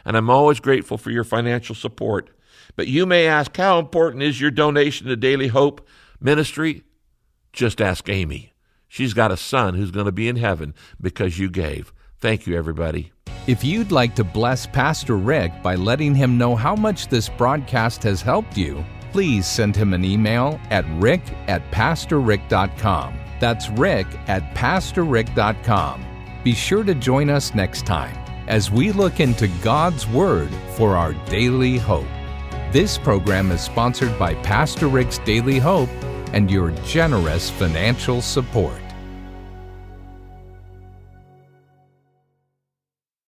and 0.04 0.16
I'm 0.16 0.30
always 0.30 0.60
grateful 0.60 0.96
for 0.96 1.10
your 1.10 1.24
financial 1.24 1.74
support. 1.74 2.30
But 2.76 2.88
you 2.88 3.04
may 3.04 3.26
ask, 3.26 3.56
how 3.56 3.78
important 3.78 4.22
is 4.22 4.40
your 4.40 4.50
donation 4.50 5.08
to 5.08 5.16
Daily 5.16 5.48
Hope? 5.48 5.86
Ministry, 6.22 6.84
just 7.52 7.80
ask 7.80 8.08
Amy. 8.08 8.52
She's 8.88 9.14
got 9.14 9.32
a 9.32 9.36
son 9.36 9.74
who's 9.74 9.90
going 9.90 10.06
to 10.06 10.12
be 10.12 10.28
in 10.28 10.36
heaven 10.36 10.74
because 11.00 11.38
you 11.38 11.48
gave. 11.48 11.92
Thank 12.20 12.46
you, 12.46 12.56
everybody. 12.56 13.12
If 13.46 13.64
you'd 13.64 13.90
like 13.90 14.14
to 14.16 14.24
bless 14.24 14.66
Pastor 14.66 15.16
Rick 15.16 15.62
by 15.62 15.74
letting 15.74 16.14
him 16.14 16.38
know 16.38 16.54
how 16.54 16.76
much 16.76 17.08
this 17.08 17.28
broadcast 17.28 18.02
has 18.04 18.22
helped 18.22 18.56
you, 18.56 18.84
please 19.10 19.46
send 19.46 19.74
him 19.74 19.92
an 19.92 20.04
email 20.04 20.60
at 20.70 20.84
rick 21.00 21.22
at 21.48 21.62
pastorrick.com. 21.72 23.18
That's 23.40 23.68
rick 23.70 24.06
at 24.28 24.54
pastorrick.com. 24.54 26.04
Be 26.44 26.54
sure 26.54 26.84
to 26.84 26.94
join 26.94 27.30
us 27.30 27.54
next 27.54 27.86
time 27.86 28.16
as 28.46 28.70
we 28.70 28.92
look 28.92 29.20
into 29.20 29.48
God's 29.62 30.06
Word 30.06 30.50
for 30.76 30.96
our 30.96 31.14
daily 31.26 31.78
hope. 31.78 32.06
This 32.72 32.98
program 32.98 33.50
is 33.50 33.60
sponsored 33.60 34.18
by 34.18 34.34
Pastor 34.36 34.88
Rick's 34.88 35.18
Daily 35.18 35.58
Hope 35.58 35.90
and 36.32 36.50
your 36.50 36.72
generous 36.84 37.48
financial 37.48 38.20
support. 38.20 38.81